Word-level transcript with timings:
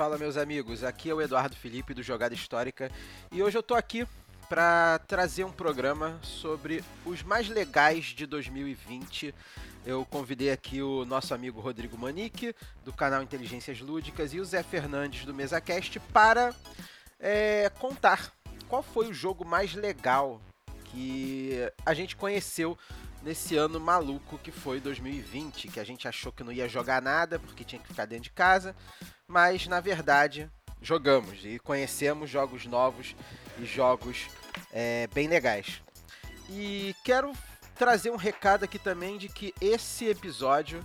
Fala, 0.00 0.16
meus 0.16 0.38
amigos. 0.38 0.82
Aqui 0.82 1.10
é 1.10 1.14
o 1.14 1.20
Eduardo 1.20 1.54
Felipe 1.54 1.92
do 1.92 2.02
Jogada 2.02 2.34
Histórica 2.34 2.90
e 3.30 3.42
hoje 3.42 3.58
eu 3.58 3.62
tô 3.62 3.74
aqui 3.74 4.08
para 4.48 4.98
trazer 5.00 5.44
um 5.44 5.52
programa 5.52 6.18
sobre 6.22 6.82
os 7.04 7.22
mais 7.22 7.50
legais 7.50 8.06
de 8.06 8.24
2020. 8.24 9.34
Eu 9.84 10.06
convidei 10.06 10.52
aqui 10.52 10.80
o 10.80 11.04
nosso 11.04 11.34
amigo 11.34 11.60
Rodrigo 11.60 11.98
Manique, 11.98 12.56
do 12.82 12.94
canal 12.94 13.22
Inteligências 13.22 13.78
Lúdicas, 13.82 14.32
e 14.32 14.40
o 14.40 14.44
Zé 14.46 14.62
Fernandes, 14.62 15.26
do 15.26 15.34
MesaCast, 15.34 16.00
para 16.14 16.54
é, 17.18 17.70
contar 17.78 18.32
qual 18.68 18.82
foi 18.82 19.08
o 19.08 19.12
jogo 19.12 19.44
mais 19.44 19.74
legal 19.74 20.40
que 20.84 21.58
a 21.84 21.92
gente 21.92 22.16
conheceu 22.16 22.74
nesse 23.22 23.54
ano 23.54 23.78
maluco 23.78 24.38
que 24.38 24.50
foi 24.50 24.80
2020, 24.80 25.68
que 25.68 25.78
a 25.78 25.84
gente 25.84 26.08
achou 26.08 26.32
que 26.32 26.42
não 26.42 26.52
ia 26.52 26.68
jogar 26.68 27.02
nada 27.02 27.38
porque 27.38 27.64
tinha 27.64 27.80
que 27.80 27.88
ficar 27.88 28.06
dentro 28.06 28.24
de 28.24 28.30
casa, 28.30 28.74
mas 29.30 29.68
na 29.68 29.78
verdade 29.78 30.50
jogamos 30.82 31.44
e 31.44 31.60
conhecemos 31.60 32.28
jogos 32.28 32.66
novos 32.66 33.14
e 33.58 33.64
jogos 33.64 34.26
é, 34.72 35.06
bem 35.14 35.28
legais. 35.28 35.80
E 36.48 36.96
quero 37.04 37.32
trazer 37.76 38.10
um 38.10 38.16
recado 38.16 38.64
aqui 38.64 38.76
também 38.76 39.16
de 39.18 39.28
que 39.28 39.54
esse 39.60 40.08
episódio 40.08 40.84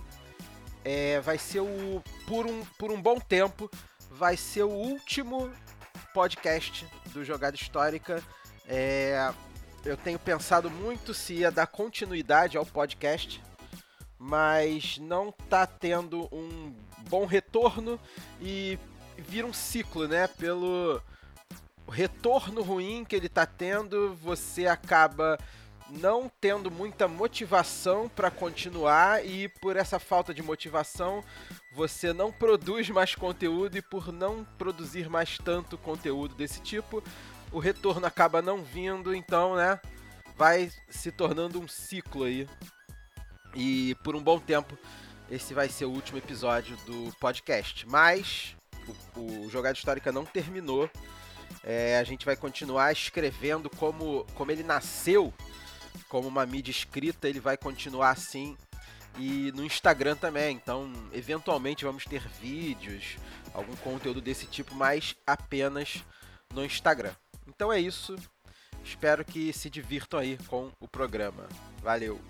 é, 0.84 1.18
vai 1.20 1.38
ser 1.38 1.58
o 1.58 2.00
por 2.24 2.46
um, 2.46 2.64
por 2.78 2.92
um 2.92 3.02
bom 3.02 3.18
tempo 3.18 3.68
vai 4.08 4.36
ser 4.36 4.62
o 4.62 4.70
último 4.70 5.50
podcast 6.14 6.86
do 7.12 7.24
Jogada 7.24 7.56
Histórica. 7.56 8.22
É, 8.68 9.32
eu 9.84 9.96
tenho 9.96 10.20
pensado 10.20 10.70
muito 10.70 11.12
se 11.12 11.34
ia 11.34 11.50
dar 11.50 11.66
continuidade 11.66 12.56
ao 12.56 12.64
podcast, 12.64 13.42
mas 14.16 14.98
não 14.98 15.32
tá 15.32 15.66
tendo 15.66 16.28
um 16.32 16.72
bom 17.08 17.24
retorno 17.24 17.98
e 18.40 18.78
vira 19.18 19.46
um 19.46 19.52
ciclo, 19.52 20.06
né? 20.06 20.26
Pelo 20.26 21.00
retorno 21.88 22.62
ruim 22.62 23.04
que 23.04 23.14
ele 23.14 23.28
tá 23.28 23.46
tendo, 23.46 24.14
você 24.16 24.66
acaba 24.66 25.38
não 25.88 26.30
tendo 26.40 26.70
muita 26.70 27.06
motivação 27.06 28.08
para 28.08 28.30
continuar 28.30 29.24
e 29.24 29.48
por 29.48 29.76
essa 29.76 30.00
falta 30.00 30.34
de 30.34 30.42
motivação 30.42 31.22
você 31.72 32.12
não 32.12 32.32
produz 32.32 32.90
mais 32.90 33.14
conteúdo 33.14 33.78
e 33.78 33.82
por 33.82 34.12
não 34.12 34.44
produzir 34.58 35.08
mais 35.08 35.38
tanto 35.38 35.78
conteúdo 35.78 36.34
desse 36.34 36.60
tipo, 36.60 37.02
o 37.52 37.58
retorno 37.58 38.06
acaba 38.06 38.42
não 38.42 38.62
vindo, 38.62 39.14
então, 39.14 39.54
né, 39.54 39.78
vai 40.36 40.70
se 40.88 41.12
tornando 41.12 41.60
um 41.60 41.68
ciclo 41.68 42.24
aí. 42.24 42.48
E 43.54 43.94
por 44.02 44.16
um 44.16 44.22
bom 44.22 44.38
tempo 44.38 44.76
esse 45.30 45.54
vai 45.54 45.68
ser 45.68 45.84
o 45.84 45.90
último 45.90 46.18
episódio 46.18 46.76
do 46.86 47.12
podcast. 47.18 47.86
Mas 47.88 48.56
o, 49.16 49.44
o 49.44 49.50
Jogada 49.50 49.76
Histórica 49.76 50.12
não 50.12 50.24
terminou. 50.24 50.90
É, 51.64 51.98
a 51.98 52.04
gente 52.04 52.24
vai 52.24 52.36
continuar 52.36 52.92
escrevendo 52.92 53.68
como, 53.68 54.24
como 54.34 54.52
ele 54.52 54.62
nasceu, 54.62 55.34
como 56.08 56.28
uma 56.28 56.46
mídia 56.46 56.70
escrita, 56.70 57.28
ele 57.28 57.40
vai 57.40 57.56
continuar 57.56 58.10
assim. 58.10 58.56
E 59.18 59.50
no 59.52 59.64
Instagram 59.64 60.14
também. 60.14 60.56
Então, 60.56 60.92
eventualmente 61.12 61.84
vamos 61.84 62.04
ter 62.04 62.22
vídeos, 62.40 63.16
algum 63.52 63.74
conteúdo 63.76 64.20
desse 64.20 64.46
tipo, 64.46 64.74
mas 64.74 65.16
apenas 65.26 66.04
no 66.52 66.64
Instagram. 66.64 67.12
Então 67.48 67.72
é 67.72 67.80
isso. 67.80 68.16
Espero 68.84 69.24
que 69.24 69.52
se 69.52 69.68
divirtam 69.68 70.20
aí 70.20 70.38
com 70.46 70.70
o 70.78 70.86
programa. 70.86 71.48
Valeu! 71.82 72.20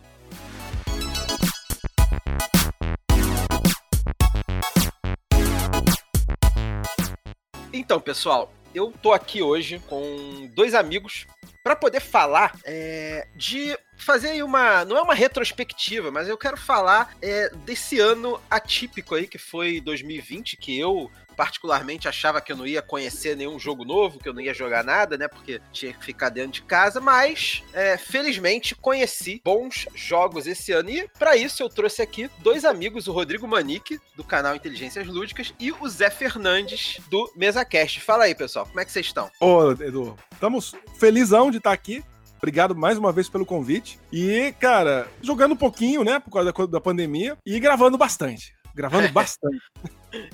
Então, 7.86 8.01
pessoal, 8.01 8.52
eu 8.74 8.92
tô 9.01 9.13
aqui 9.13 9.41
hoje 9.41 9.80
com 9.86 10.51
dois 10.52 10.74
amigos 10.74 11.24
para 11.63 11.77
poder 11.77 12.01
falar 12.01 12.58
é, 12.64 13.29
de 13.36 13.79
fazer 13.97 14.42
uma. 14.42 14.85
Não 14.85 14.97
é 14.97 15.02
uma 15.02 15.14
retrospectiva, 15.14 16.11
mas 16.11 16.27
eu 16.27 16.36
quero 16.36 16.57
falar 16.57 17.17
é, 17.23 17.48
desse 17.64 18.01
ano 18.01 18.41
atípico 18.51 19.14
aí 19.14 19.29
que 19.29 19.39
foi 19.39 19.80
2020, 19.80 20.57
que 20.57 20.77
eu 20.77 21.08
particularmente 21.36 22.08
achava 22.08 22.41
que 22.41 22.51
eu 22.51 22.57
não 22.57 22.67
ia 22.67 22.83
conhecer 22.83 23.36
nenhum 23.36 23.58
jogo 23.58 23.85
novo, 23.85 24.19
que 24.19 24.29
eu 24.29 24.33
não 24.33 24.41
ia 24.41 24.55
jogar 24.55 24.83
nada, 24.83 25.17
né? 25.17 25.29
Porque 25.29 25.61
tinha 25.73 25.92
que 25.92 26.05
ficar 26.05 26.30
dentro 26.30 26.52
de 26.52 26.63
casa, 26.63 27.01
mas 27.01 27.63
é, 27.73 27.97
felizmente 27.97 28.74
conheci 28.74 29.41
bons 29.45 29.86
jogos 29.95 30.47
esse 30.47 30.73
ano. 30.73 30.91
E 30.91 31.08
para 31.19 31.36
isso 31.36 31.63
eu 31.63 31.69
trouxe 31.69 32.02
aqui 32.02 32.30
dois 32.39 32.64
amigos, 32.64 33.07
o 33.07 33.13
Rodrigo 33.13 33.47
Manique, 33.47 34.01
do 34.17 34.24
canal 34.24 34.57
Inteligências 34.57 35.07
Lúdicas, 35.07 35.52
e 35.61 35.70
o 35.70 35.89
Zé 35.89 36.11
Fernandes, 36.11 37.01
do 37.11 37.30
MesaCast. 37.36 38.01
Fala 38.01 38.24
aí, 38.24 38.35
pessoal, 38.35 38.67
como 38.67 38.80
é 38.80 38.85
que 38.85 38.92
vocês 38.92 39.07
estão? 39.07 39.30
Ô, 39.41 39.73
Edu, 39.73 40.17
estamos 40.33 40.74
felizão 40.98 41.51
de 41.51 41.58
estar 41.58 41.73
aqui. 41.73 42.03
Obrigado 42.39 42.77
mais 42.77 42.98
uma 42.98 43.13
vez 43.13 43.29
pelo 43.29 43.47
convite. 43.47 43.98
E, 44.13 44.55
cara, 44.61 45.08
jogando 45.23 45.53
um 45.53 45.57
pouquinho, 45.57 46.05
né, 46.05 46.20
por 46.20 46.30
causa 46.30 46.53
da, 46.53 46.67
da 46.67 46.80
pandemia, 46.80 47.36
e 47.45 47.58
gravando 47.58 47.97
bastante. 47.97 48.55
Gravando 48.74 49.08
bastante. 49.13 49.63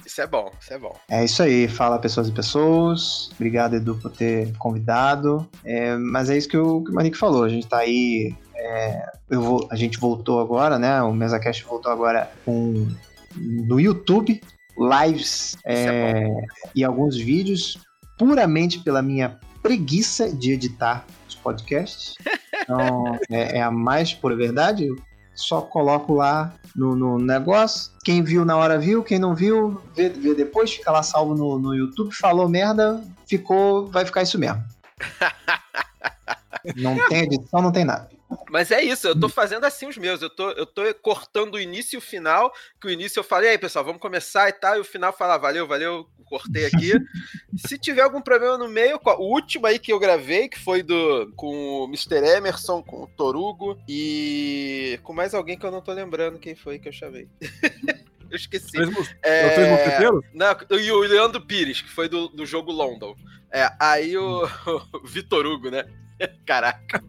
Isso 0.05 0.21
é 0.21 0.27
bom, 0.27 0.51
isso 0.61 0.73
é 0.73 0.79
bom. 0.79 0.95
É 1.11 1.25
isso 1.25 1.43
aí, 1.43 1.69
fala 1.69 1.99
pessoas 1.99 2.29
e 2.29 2.33
pessoas. 2.33 3.31
Obrigado, 3.35 3.75
Edu, 3.75 3.97
por 3.97 4.11
ter 4.11 4.57
convidado. 4.59 5.49
É, 5.65 5.97
mas 5.97 6.31
é 6.31 6.37
isso 6.37 6.49
que 6.49 6.57
o, 6.57 6.83
que 6.83 6.91
o 6.91 6.95
Manique 6.95 7.17
falou, 7.17 7.45
a 7.45 7.49
gente 7.49 7.67
tá 7.67 7.79
aí. 7.79 8.35
É, 8.55 9.07
eu 9.31 9.41
vou, 9.41 9.69
a 9.71 9.77
gente 9.77 9.99
voltou 9.99 10.41
agora, 10.41 10.79
né? 10.79 11.03
O 11.03 11.13
MesaCast 11.13 11.65
voltou 11.65 11.91
agora 11.91 12.31
com, 12.45 12.89
no 13.37 13.81
YouTube, 13.81 14.41
lives 14.79 15.57
é, 15.65 15.85
é 15.85 16.27
e 16.75 16.85
alguns 16.85 17.17
vídeos, 17.17 17.79
puramente 18.19 18.79
pela 18.81 19.03
minha 19.03 19.39
preguiça 19.63 20.31
de 20.31 20.53
editar 20.53 21.05
os 21.29 21.35
podcasts. 21.35 22.15
Então, 22.63 23.19
é, 23.29 23.59
é 23.59 23.63
a 23.63 23.73
mais 23.73 24.15
pura 24.15 24.37
verdade. 24.37 24.89
Só 25.35 25.61
coloco 25.61 26.15
lá 26.15 26.53
no, 26.75 26.95
no, 26.95 27.19
negócio. 27.19 27.93
Quem 28.05 28.23
viu 28.23 28.45
na 28.45 28.57
hora 28.57 28.79
viu, 28.79 29.03
quem 29.03 29.19
não 29.19 29.35
viu, 29.35 29.81
vê, 29.95 30.09
vê 30.09 30.35
depois, 30.35 30.73
fica 30.73 30.91
lá 30.91 31.03
salvo 31.03 31.35
no, 31.35 31.59
no 31.59 31.75
YouTube. 31.75 32.15
Falou 32.15 32.49
merda, 32.49 33.03
ficou, 33.27 33.91
vai 33.91 34.05
ficar 34.05 34.23
isso 34.23 34.39
mesmo. 34.39 34.63
não 36.77 37.09
tem 37.09 37.23
edição, 37.25 37.63
não 37.63 37.73
tem 37.73 37.85
nada. 37.85 38.09
Mas 38.51 38.71
é 38.71 38.83
isso, 38.83 39.09
eu 39.09 39.19
tô 39.19 39.29
fazendo 39.29 39.65
assim 39.65 39.87
os 39.87 39.97
meus. 39.97 40.23
Eu 40.23 40.31
tô, 40.31 40.51
eu 40.51 40.67
tô 40.67 40.83
cortando 40.95 41.55
o 41.55 41.61
início 41.61 41.97
e 41.97 41.99
o 41.99 42.03
final. 42.03 42.53
Que 42.81 42.87
o 42.87 42.91
início 42.91 43.21
eu 43.21 43.25
falei, 43.25 43.51
aí 43.51 43.59
pessoal, 43.59 43.85
vamos 43.85 44.01
começar 44.01 44.49
e 44.49 44.53
tal. 44.53 44.77
E 44.77 44.81
o 44.81 44.85
final 44.85 45.13
falar, 45.13 45.39
valeu, 45.39 45.67
valeu, 45.67 46.07
cortei 46.25 46.67
aqui. 46.67 46.93
Se 47.57 47.79
tiver 47.79 48.03
algum 48.03 48.21
problema 48.21 48.57
no 48.57 48.69
meio, 48.69 48.99
o 49.05 49.35
último 49.35 49.67
aí 49.67 49.79
que 49.79 49.93
eu 49.93 49.99
gravei, 49.99 50.49
que 50.49 50.59
foi 50.59 50.83
do 50.83 51.33
com 51.37 51.85
o 51.85 51.85
Mr. 51.85 52.25
Emerson, 52.37 52.83
com 52.83 53.03
o 53.03 53.07
Torugo 53.07 53.79
e 53.89 54.99
com 55.03 55.13
mais 55.13 55.35
alguém 55.35 55.59
que 55.59 55.67
eu 55.67 55.71
não 55.71 55.83
tô 55.83 55.93
lembrando 55.93 56.39
quem 56.39 56.55
foi 56.55 56.79
que 56.79 56.89
eu 56.89 56.93
chamei. 56.93 57.29
eu 58.31 58.37
esqueci. 58.37 58.79
é, 59.23 59.55
é 59.55 60.11
não, 60.33 60.79
e 60.79 60.91
o 60.91 61.01
Leandro 61.01 61.41
Pires, 61.43 61.83
que 61.83 61.91
foi 61.91 62.09
do, 62.09 62.29
do 62.29 62.47
jogo 62.47 62.73
London. 62.73 63.15
É, 63.53 63.71
aí 63.79 64.17
o, 64.17 64.47
o 64.95 65.07
Vitor 65.07 65.45
Hugo, 65.45 65.71
né? 65.71 65.85
Caraca. 66.47 67.03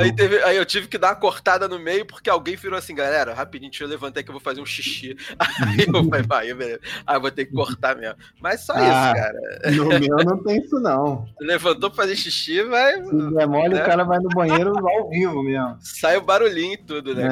Aí, 0.00 0.14
teve, 0.14 0.42
aí, 0.42 0.56
eu 0.56 0.66
tive 0.66 0.88
que 0.88 0.98
dar 0.98 1.08
uma 1.08 1.16
cortada 1.16 1.68
no 1.68 1.78
meio 1.78 2.06
porque 2.06 2.28
alguém 2.28 2.56
virou 2.56 2.78
assim, 2.78 2.94
galera, 2.94 3.32
rapidinho, 3.32 3.70
deixa 3.70 3.84
eu 3.84 3.88
levantar 3.88 4.22
que 4.22 4.28
eu 4.28 4.34
vou 4.34 4.40
fazer 4.40 4.60
um 4.60 4.66
xixi. 4.66 5.16
Aí 5.38 5.86
eu 5.86 6.04
falei, 6.04 6.22
vai, 6.26 6.54
beleza. 6.54 6.80
Aí 7.06 7.16
eu 7.16 7.20
vou 7.20 7.30
ter 7.30 7.46
que 7.46 7.52
cortar 7.52 7.96
mesmo. 7.96 8.16
Mas 8.40 8.60
só 8.60 8.74
ah, 8.74 8.82
isso, 8.82 9.22
cara. 9.22 9.40
No 9.74 9.86
meu 9.86 10.16
não 10.24 10.42
tem 10.42 10.58
isso, 10.58 10.78
não. 10.80 11.26
Levantou 11.40 11.90
pra 11.90 12.02
fazer 12.02 12.16
xixi, 12.16 12.62
vai. 12.64 13.02
Se 13.02 13.34
der 13.34 13.46
mole, 13.46 13.74
né? 13.74 13.82
o 13.82 13.86
cara 13.86 14.04
vai 14.04 14.18
no 14.18 14.28
banheiro 14.28 14.72
ao 14.76 15.08
vivo 15.08 15.42
mesmo. 15.42 15.76
Sai 15.80 16.16
o 16.16 16.22
barulhinho 16.22 16.74
e 16.74 16.78
tudo, 16.78 17.14
né, 17.14 17.24
é, 17.24 17.28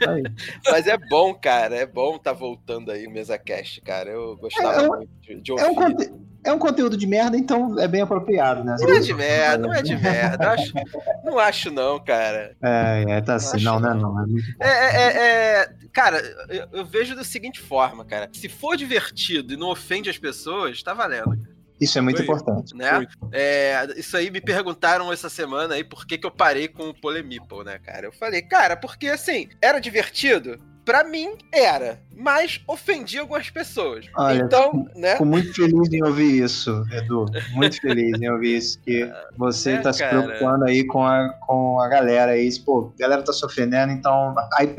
cara? 0.00 0.22
Mas 0.70 0.86
é 0.86 0.96
bom, 0.96 1.34
cara. 1.34 1.76
É 1.76 1.86
bom 1.86 2.18
tá 2.18 2.32
voltando 2.32 2.90
aí 2.90 3.06
o 3.06 3.10
MesaCast, 3.10 3.80
cara. 3.82 4.10
Eu 4.10 4.36
gostava 4.36 4.82
é, 4.82 4.88
muito 4.88 5.10
de, 5.20 5.40
de 5.40 5.52
ouvir. 5.52 5.64
É 5.64 5.68
um, 5.68 5.74
conte... 5.74 6.12
é 6.44 6.52
um 6.52 6.58
conteúdo 6.58 6.96
de 6.96 7.06
merda, 7.06 7.36
então 7.36 7.78
é 7.78 7.86
bem 7.86 8.00
apropriado, 8.00 8.64
né? 8.64 8.76
Não 8.80 8.90
é 8.90 8.98
de 8.98 9.14
merda, 9.14 9.66
não 9.66 9.74
é 9.74 9.82
de 9.82 9.96
merda. 9.96 10.50
Acho, 10.50 10.72
não 11.24 11.38
acho, 11.38 11.70
não, 11.70 12.00
cara. 12.00 12.56
É, 12.62 13.04
é 13.08 13.20
tá 13.20 13.36
assim. 13.36 13.62
Não, 13.62 13.78
não, 13.78 13.94
não. 13.94 14.26
É, 14.60 14.68
é, 14.68 15.02
é, 15.02 15.62
é 15.62 15.74
cara, 15.92 16.18
eu, 16.48 16.66
eu, 16.72 16.84
vejo 16.84 17.14
da 17.14 17.22
seguinte 17.22 17.60
forma, 17.60 18.04
cara. 18.04 18.28
Se 18.32 18.48
for 18.48 18.76
divertido 18.76 19.54
e 19.54 19.56
não 19.56 19.68
ofende 19.68 20.10
as 20.10 20.18
pessoas, 20.18 20.82
tá 20.82 20.92
valendo. 20.92 21.38
Isso 21.82 21.98
é 21.98 22.00
muito 22.00 22.18
Foi. 22.18 22.24
importante. 22.24 22.76
Né? 22.76 23.06
É, 23.32 23.88
isso 23.96 24.16
aí 24.16 24.30
me 24.30 24.40
perguntaram 24.40 25.12
essa 25.12 25.28
semana 25.28 25.74
aí 25.74 25.82
por 25.82 26.06
que, 26.06 26.16
que 26.16 26.24
eu 26.24 26.30
parei 26.30 26.68
com 26.68 26.90
o 26.90 26.94
Polemipple, 26.94 27.64
né, 27.64 27.80
cara? 27.80 28.06
Eu 28.06 28.12
falei, 28.12 28.40
cara, 28.40 28.76
porque 28.76 29.08
assim, 29.08 29.48
era 29.60 29.80
divertido? 29.80 30.60
Pra 30.84 31.04
mim, 31.04 31.36
era. 31.52 32.00
Mas 32.16 32.60
ofendia 32.66 33.20
algumas 33.20 33.48
pessoas. 33.50 34.06
Olha, 34.16 34.42
então, 34.42 34.84
fico, 34.84 34.98
né? 34.98 35.12
Fico 35.12 35.24
muito 35.24 35.54
feliz 35.54 35.92
em 35.92 36.02
ouvir 36.04 36.42
isso, 36.42 36.84
Edu. 36.90 37.26
Muito 37.52 37.80
feliz 37.80 38.20
em 38.20 38.28
ouvir 38.28 38.56
isso. 38.56 38.80
Que 38.80 39.08
você 39.36 39.72
é, 39.72 39.78
tá 39.78 39.92
se 39.92 40.06
preocupando 40.06 40.64
aí 40.64 40.84
com 40.84 41.04
a, 41.04 41.28
com 41.46 41.80
a 41.80 41.88
galera 41.88 42.32
aí. 42.32 42.48
Pô, 42.60 42.92
a 42.96 43.00
galera 43.00 43.22
tá 43.22 43.32
sofrendo, 43.32 43.92
então. 43.92 44.34
Aí 44.58 44.74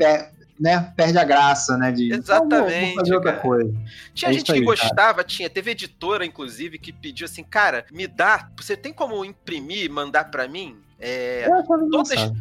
né, 0.58 0.92
perde 0.96 1.18
a 1.18 1.24
graça, 1.24 1.76
né? 1.76 1.90
De, 1.90 2.12
Exatamente. 2.12 2.80
Vou, 2.80 2.86
vou 2.86 2.94
fazer 2.96 3.14
outra 3.14 3.32
cara. 3.32 3.42
coisa. 3.42 3.74
Tinha 4.12 4.30
É 4.30 4.32
gente 4.32 4.44
isso 4.44 4.52
que 4.52 4.58
aí, 4.58 4.64
gostava, 4.64 5.24
tinha. 5.24 5.50
Teve 5.50 5.72
editora, 5.72 6.24
inclusive, 6.24 6.78
que 6.78 6.92
pediu 6.92 7.24
assim, 7.24 7.42
cara, 7.42 7.84
me 7.92 8.06
dá. 8.06 8.48
Você 8.56 8.76
tem 8.76 8.92
como 8.92 9.24
imprimir 9.24 9.84
e 9.84 9.88
mandar 9.88 10.30
pra 10.30 10.46
mim? 10.48 10.76
É, 10.98 11.46
todas-. 11.90 12.32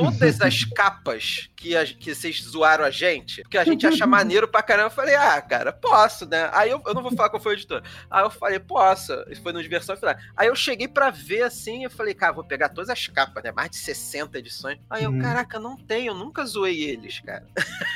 Todas 0.00 0.40
as 0.40 0.64
capas 0.64 1.50
que, 1.56 1.76
a- 1.76 1.84
que 1.84 2.14
vocês 2.14 2.42
zoaram 2.42 2.84
a 2.84 2.90
gente, 2.90 3.42
porque 3.42 3.58
a 3.58 3.64
gente 3.64 3.86
acha 3.86 4.06
maneiro 4.06 4.48
pra 4.48 4.62
caramba. 4.62 4.86
Eu 4.86 4.90
falei, 4.94 5.14
ah, 5.14 5.40
cara, 5.42 5.72
posso, 5.72 6.26
né? 6.26 6.48
Aí 6.52 6.70
eu, 6.70 6.82
eu 6.86 6.94
não 6.94 7.02
vou 7.02 7.12
falar 7.14 7.28
qual 7.30 7.42
foi 7.42 7.52
o 7.52 7.56
editor. 7.56 7.82
Aí 8.10 8.22
eu 8.24 8.30
falei, 8.30 8.58
posso. 8.58 9.12
Isso 9.28 9.42
foi 9.42 9.52
no 9.52 9.62
Diversão 9.62 9.96
Final. 9.96 10.16
Aí 10.36 10.48
eu 10.48 10.56
cheguei 10.56 10.88
pra 10.88 11.10
ver 11.10 11.42
assim, 11.42 11.84
eu 11.84 11.90
falei, 11.90 12.14
cara, 12.14 12.32
vou 12.32 12.44
pegar 12.44 12.70
todas 12.70 12.88
as 12.90 13.06
capas, 13.06 13.42
né? 13.44 13.52
Mais 13.52 13.70
de 13.70 13.76
60 13.76 14.38
edições. 14.38 14.78
Aí 14.88 15.04
eu, 15.04 15.10
Uhum. 15.10 15.20
caraca, 15.20 15.58
não 15.58 15.76
tenho, 15.76 16.10
eu 16.10 16.14
nunca 16.14 16.44
zoei 16.44 16.82
eles, 16.82 17.20
cara. 17.20 17.44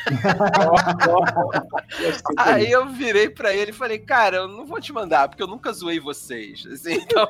Aí, 2.37 2.71
eu 2.71 2.89
virei 2.89 3.29
pra 3.29 3.55
ele 3.55 3.71
e 3.71 3.75
falei, 3.75 3.99
cara, 3.99 4.39
eu 4.39 4.49
não 4.49 4.67
vou 4.67 4.81
te 4.81 4.93
mandar, 4.93 5.29
porque 5.29 5.43
eu 5.43 5.47
nunca 5.47 5.73
zoei 5.73 6.01
vocês. 6.01 6.67
Assim, 6.67 6.95
então. 6.95 7.27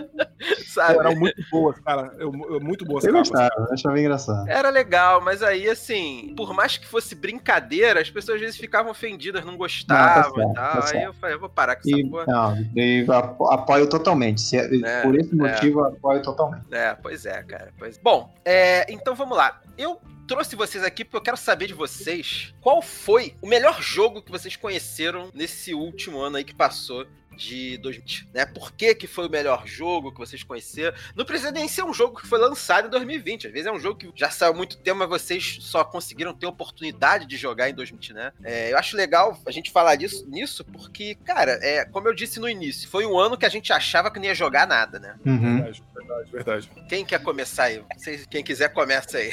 sabe? 0.66 0.98
eram 0.98 1.14
muito 1.16 1.42
boas, 1.50 1.78
cara. 1.80 2.14
Eu, 2.18 2.32
eu- 2.50 2.60
muito 2.60 2.84
boas 2.84 3.04
Eu 3.04 3.12
capas. 3.12 3.30
gostava, 3.30 3.54
eu 3.68 3.72
achava 3.72 4.00
engraçado. 4.04 4.48
Era 4.48 4.70
legal, 4.70 5.20
mas 5.20 5.42
aí, 5.42 5.68
assim, 5.68 6.34
por 6.36 6.52
mais 6.54 6.76
que 6.76 6.86
fosse 6.86 7.14
brincadeira, 7.14 8.00
as 8.00 8.10
pessoas 8.10 8.36
às 8.36 8.40
vezes 8.40 8.56
ficavam 8.56 8.90
ofendidas, 8.90 9.44
não 9.44 9.56
gostavam 9.56 10.34
certo, 10.34 10.50
e 10.50 10.54
tal. 10.54 10.82
tá 10.82 10.90
aí 10.92 11.02
eu 11.04 11.14
falei, 11.14 11.36
eu 11.36 11.40
vou 11.40 11.48
parar 11.48 11.76
com 11.76 11.82
essa 11.88 11.98
E, 11.98 12.08
porra. 12.08 12.24
não, 12.26 12.56
e 12.76 13.06
apo- 13.10 13.46
apoio 13.50 13.88
totalmente. 13.88 14.40
Se 14.40 14.56
é- 14.56 14.64
É, 14.84 15.02
por 15.02 15.14
esse 15.16 15.32
é. 15.32 15.36
motivo, 15.36 15.80
eu 15.80 15.84
apoio 15.86 16.22
totalmente. 16.22 16.64
É, 16.70 16.94
pois 16.94 17.24
é, 17.26 17.42
cara. 17.42 17.72
Pois... 17.78 17.98
Bom, 17.98 18.32
é, 18.44 18.90
então 18.92 19.14
vamos 19.14 19.36
lá. 19.36 19.60
Eu 19.76 20.00
trouxe 20.26 20.56
vocês 20.56 20.82
aqui 20.82 21.04
porque 21.04 21.16
eu 21.18 21.22
quero 21.22 21.36
saber 21.36 21.66
de 21.66 21.74
vocês 21.74 22.54
qual 22.60 22.80
foi 22.80 23.34
o 23.42 23.46
melhor 23.46 23.82
jogo 23.82 24.22
que 24.22 24.30
vocês 24.30 24.56
conheceram 24.56 25.28
nesse 25.34 25.74
último 25.74 26.18
ano 26.20 26.36
aí 26.36 26.44
que 26.44 26.54
passou 26.54 27.06
de 27.34 27.76
2020, 27.78 28.28
né? 28.32 28.46
Por 28.46 28.72
que 28.72 28.94
que 28.94 29.06
foi 29.06 29.26
o 29.26 29.30
melhor 29.30 29.66
jogo 29.66 30.12
que 30.12 30.18
vocês 30.18 30.42
conheceram? 30.42 30.96
Não 31.14 31.24
precisa 31.24 31.50
nem 31.50 31.68
ser 31.68 31.82
um 31.84 31.92
jogo 31.92 32.20
que 32.20 32.26
foi 32.26 32.38
lançado 32.38 32.86
em 32.86 32.90
2020. 32.90 33.46
Às 33.48 33.52
vezes 33.52 33.66
é 33.66 33.72
um 33.72 33.78
jogo 33.80 33.98
que 33.98 34.12
já 34.14 34.30
saiu 34.30 34.52
há 34.52 34.56
muito 34.56 34.76
tempo, 34.78 34.98
mas 35.00 35.08
vocês 35.08 35.58
só 35.60 35.84
conseguiram 35.84 36.32
ter 36.34 36.46
oportunidade 36.46 37.26
de 37.26 37.36
jogar 37.36 37.68
em 37.68 37.74
2020, 37.74 38.12
né? 38.14 38.32
É, 38.42 38.72
eu 38.72 38.78
acho 38.78 38.96
legal 38.96 39.38
a 39.46 39.50
gente 39.50 39.70
falar 39.70 39.96
disso, 39.96 40.26
nisso 40.28 40.64
porque, 40.64 41.14
cara, 41.24 41.58
é, 41.62 41.84
como 41.84 42.08
eu 42.08 42.14
disse 42.14 42.38
no 42.40 42.48
início, 42.48 42.88
foi 42.88 43.04
um 43.06 43.18
ano 43.18 43.36
que 43.36 43.46
a 43.46 43.48
gente 43.48 43.72
achava 43.72 44.10
que 44.10 44.18
não 44.18 44.26
ia 44.26 44.34
jogar 44.34 44.66
nada, 44.66 44.98
né? 44.98 45.16
Uhum. 45.26 45.56
Verdade, 45.62 45.82
verdade, 45.94 46.30
verdade. 46.30 46.70
Quem 46.88 47.04
quer 47.04 47.22
começar 47.22 47.64
aí? 47.64 47.82
Vocês- 47.96 48.26
Quem 48.26 48.42
quiser, 48.44 48.68
começa 48.72 49.18
aí. 49.18 49.32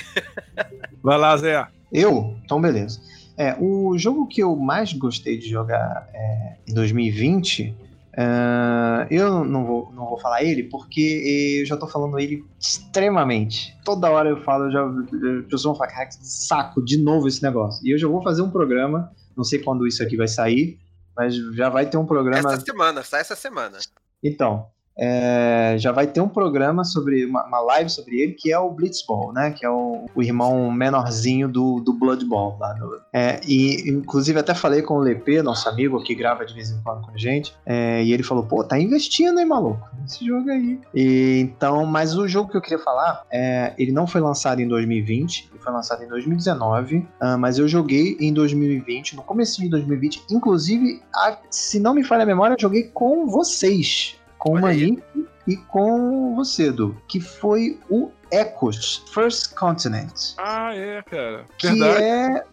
Vai 1.03 1.17
lá, 1.17 1.35
Zé. 1.37 1.67
Eu? 1.91 2.37
Então, 2.43 2.61
beleza. 2.61 3.01
É, 3.37 3.55
o 3.59 3.97
jogo 3.97 4.27
que 4.27 4.41
eu 4.43 4.55
mais 4.55 4.93
gostei 4.93 5.37
de 5.37 5.49
jogar 5.49 6.07
é, 6.13 6.55
em 6.67 6.73
2020, 6.73 7.75
é, 8.17 9.07
eu 9.09 9.45
não 9.45 9.65
vou, 9.65 9.91
não 9.93 10.05
vou 10.05 10.19
falar 10.19 10.43
ele 10.43 10.63
porque 10.63 11.59
eu 11.61 11.65
já 11.65 11.77
tô 11.77 11.87
falando 11.87 12.19
ele 12.19 12.45
extremamente. 12.59 13.77
Toda 13.85 14.09
hora 14.09 14.29
eu 14.29 14.43
falo, 14.43 14.65
eu 14.65 14.71
já, 14.71 14.85
as 14.85 15.43
pessoas 15.45 15.63
vão 15.63 15.75
falar, 15.75 15.91
cara, 15.91 16.05
que 16.07 16.17
saco, 16.21 16.83
de 16.83 16.97
novo 16.97 17.27
esse 17.27 17.41
negócio. 17.41 17.85
E 17.85 17.93
eu 17.93 17.97
já 17.97 18.07
vou 18.07 18.21
fazer 18.21 18.41
um 18.41 18.49
programa, 18.49 19.11
não 19.35 19.43
sei 19.43 19.59
quando 19.59 19.87
isso 19.87 20.03
aqui 20.03 20.17
vai 20.17 20.27
sair, 20.27 20.79
mas 21.15 21.35
já 21.55 21.69
vai 21.69 21.89
ter 21.89 21.97
um 21.97 22.05
programa 22.05 22.39
Essa 22.51 22.59
semana, 22.59 23.03
sai 23.03 23.21
essa 23.21 23.35
semana. 23.35 23.77
então, 24.23 24.67
é, 25.03 25.75
já 25.79 25.91
vai 25.91 26.05
ter 26.05 26.21
um 26.21 26.27
programa 26.27 26.83
sobre, 26.83 27.25
uma, 27.25 27.43
uma 27.47 27.59
live 27.61 27.89
sobre 27.89 28.19
ele, 28.21 28.33
que 28.33 28.51
é 28.51 28.59
o 28.59 28.69
Blitzball, 28.69 29.33
né? 29.33 29.49
Que 29.49 29.65
é 29.65 29.69
o, 29.69 30.05
o 30.13 30.21
irmão 30.21 30.71
menorzinho 30.71 31.49
do, 31.49 31.79
do 31.79 31.91
Blood 31.93 32.23
Ball. 32.25 32.55
Lá 32.59 32.75
no- 32.75 33.01
é, 33.11 33.41
e, 33.47 33.89
inclusive, 33.89 34.37
até 34.39 34.53
falei 34.53 34.83
com 34.83 34.93
o 34.93 34.99
Lepê, 34.99 35.41
nosso 35.41 35.67
amigo 35.67 36.01
que 36.03 36.13
grava 36.13 36.45
de 36.45 36.53
vez 36.53 36.69
em 36.69 36.79
quando 36.83 37.01
com 37.01 37.11
a 37.11 37.17
gente, 37.17 37.53
é, 37.65 38.03
e 38.03 38.13
ele 38.13 38.21
falou, 38.21 38.43
pô, 38.43 38.63
tá 38.63 38.79
investindo, 38.79 39.39
hein, 39.39 39.45
maluco? 39.47 39.81
Esse 40.05 40.23
jogo 40.23 40.49
aí. 40.51 40.79
E, 40.93 41.39
então, 41.41 41.83
mas 41.85 42.15
o 42.15 42.27
jogo 42.27 42.51
que 42.51 42.57
eu 42.57 42.61
queria 42.61 42.77
falar, 42.79 43.23
é, 43.31 43.73
ele 43.79 43.91
não 43.91 44.05
foi 44.05 44.21
lançado 44.21 44.61
em 44.61 44.67
2020, 44.67 45.49
ele 45.51 45.59
foi 45.59 45.73
lançado 45.73 46.03
em 46.03 46.07
2019, 46.07 47.07
ah, 47.19 47.37
mas 47.37 47.57
eu 47.57 47.67
joguei 47.67 48.17
em 48.19 48.31
2020, 48.33 49.15
no 49.15 49.23
começo 49.23 49.59
de 49.61 49.67
2020, 49.69 50.23
inclusive, 50.31 51.01
a- 51.13 51.37
se 51.49 51.79
não 51.79 51.93
me 51.93 52.03
falha 52.03 52.23
a 52.23 52.25
memória, 52.25 52.53
eu 52.55 52.59
joguei 52.61 52.83
com 52.83 53.27
vocês, 53.27 54.15
com 54.41 54.53
o 54.53 54.55
Olha 54.55 54.67
aí. 54.67 54.87
Manique 54.87 55.27
e 55.47 55.55
com 55.55 56.35
você, 56.35 56.67
Edu, 56.67 56.97
que 57.07 57.19
foi 57.19 57.79
o 57.89 58.09
Echoes 58.31 59.03
First 59.13 59.53
Continent, 59.55 60.33
Ah, 60.37 60.75
é, 60.75 61.01
cara. 61.03 61.45
que 61.57 61.67
Verdade. 61.67 62.03
é 62.03 62.43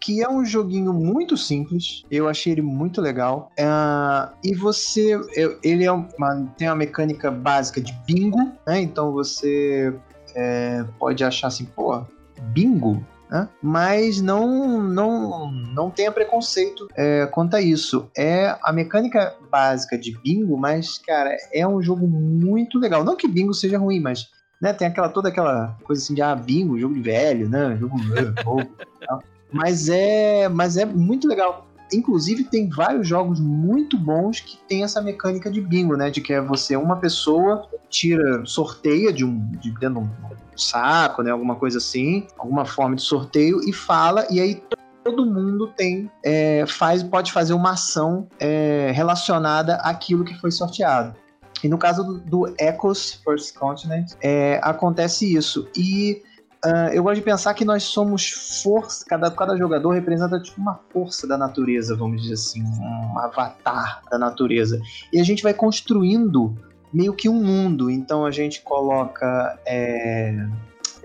que 0.00 0.20
é 0.20 0.28
um 0.28 0.44
joguinho 0.44 0.92
muito 0.92 1.36
simples. 1.36 2.04
Eu 2.10 2.28
achei 2.28 2.52
ele 2.52 2.62
muito 2.62 3.00
legal. 3.00 3.52
Ah, 3.58 4.32
e 4.42 4.52
você, 4.54 5.12
ele 5.62 5.84
é 5.84 5.92
uma, 5.92 6.46
tem 6.58 6.68
uma 6.68 6.74
mecânica 6.74 7.30
básica 7.30 7.80
de 7.80 7.92
bingo, 8.04 8.52
né? 8.66 8.80
Então 8.80 9.12
você 9.12 9.94
é, 10.34 10.84
pode 10.98 11.22
achar 11.22 11.46
assim, 11.48 11.64
pô, 11.64 12.04
bingo. 12.50 13.04
Né? 13.32 13.48
Mas 13.62 14.20
não, 14.20 14.82
não, 14.82 15.50
não 15.50 15.90
tenha 15.90 16.12
preconceito 16.12 16.86
é, 16.94 17.26
quanto 17.26 17.56
a 17.56 17.62
isso. 17.62 18.10
É 18.14 18.54
a 18.62 18.70
mecânica 18.70 19.34
básica 19.50 19.96
de 19.96 20.12
bingo, 20.18 20.58
mas, 20.58 20.98
cara, 20.98 21.34
é 21.50 21.66
um 21.66 21.80
jogo 21.80 22.06
muito 22.06 22.78
legal. 22.78 23.02
Não 23.02 23.16
que 23.16 23.26
bingo 23.26 23.54
seja 23.54 23.78
ruim, 23.78 24.00
mas 24.00 24.28
né, 24.60 24.74
tem 24.74 24.86
aquela, 24.86 25.08
toda 25.08 25.30
aquela 25.30 25.78
coisa 25.82 26.02
assim 26.02 26.12
de 26.12 26.20
ah, 26.20 26.36
bingo, 26.36 26.78
jogo 26.78 26.94
de 26.94 27.00
velho, 27.00 27.48
né? 27.48 27.74
Jogo 27.80 27.96
tal. 28.44 29.22
Mas 29.50 29.88
é, 29.88 30.46
mas 30.50 30.76
é 30.76 30.84
muito 30.84 31.26
legal. 31.26 31.66
Inclusive, 31.92 32.44
tem 32.44 32.68
vários 32.68 33.06
jogos 33.06 33.40
muito 33.40 33.98
bons 33.98 34.40
que 34.40 34.58
tem 34.68 34.84
essa 34.84 35.00
mecânica 35.00 35.50
de 35.50 35.60
bingo, 35.60 35.96
né? 35.96 36.10
De 36.10 36.20
que 36.20 36.32
é 36.32 36.40
você, 36.40 36.76
uma 36.76 36.96
pessoa, 36.96 37.68
tira, 37.88 38.44
sorteia 38.44 39.12
de 39.12 39.24
um. 39.24 39.38
De 39.52 39.70
dentro 39.72 40.00
de 40.02 40.06
um 40.06 40.10
saco, 40.56 41.22
né? 41.22 41.30
Alguma 41.30 41.56
coisa 41.56 41.78
assim, 41.78 42.26
alguma 42.38 42.64
forma 42.64 42.96
de 42.96 43.02
sorteio, 43.02 43.60
e 43.68 43.72
fala, 43.72 44.26
e 44.30 44.40
aí 44.40 44.62
todo 45.04 45.26
mundo 45.26 45.68
tem. 45.68 46.10
é, 46.24 46.64
faz, 46.66 47.02
pode 47.02 47.32
fazer 47.32 47.52
uma 47.54 47.72
ação 47.72 48.28
é, 48.38 48.92
relacionada 48.94 49.76
àquilo 49.76 50.24
que 50.24 50.38
foi 50.40 50.50
sorteado. 50.50 51.14
E 51.62 51.68
no 51.68 51.78
caso 51.78 52.02
do, 52.02 52.18
do 52.18 52.54
Echoes 52.58 53.20
First 53.24 53.56
Continent, 53.56 54.12
é, 54.20 54.60
acontece 54.62 55.32
isso. 55.32 55.68
E 55.76 56.22
ah, 56.64 56.90
eu 56.92 57.02
gosto 57.02 57.16
de 57.16 57.22
pensar 57.22 57.54
que 57.54 57.64
nós 57.64 57.82
somos 57.82 58.30
força, 58.62 59.04
cada, 59.06 59.30
cada 59.30 59.56
jogador 59.56 59.90
representa 59.90 60.38
tipo 60.38 60.60
uma 60.60 60.78
força 60.90 61.26
da 61.26 61.36
natureza, 61.36 61.96
vamos 61.96 62.22
dizer 62.22 62.34
assim, 62.34 62.62
um 62.62 63.18
avatar 63.18 64.02
da 64.10 64.16
natureza. 64.18 64.80
E 65.12 65.20
a 65.20 65.24
gente 65.24 65.42
vai 65.42 65.52
construindo 65.52 66.54
meio 66.92 67.14
que 67.14 67.28
um 67.28 67.42
mundo. 67.42 67.90
Então 67.90 68.24
a 68.24 68.30
gente 68.30 68.62
coloca 68.62 69.58
é, 69.66 70.46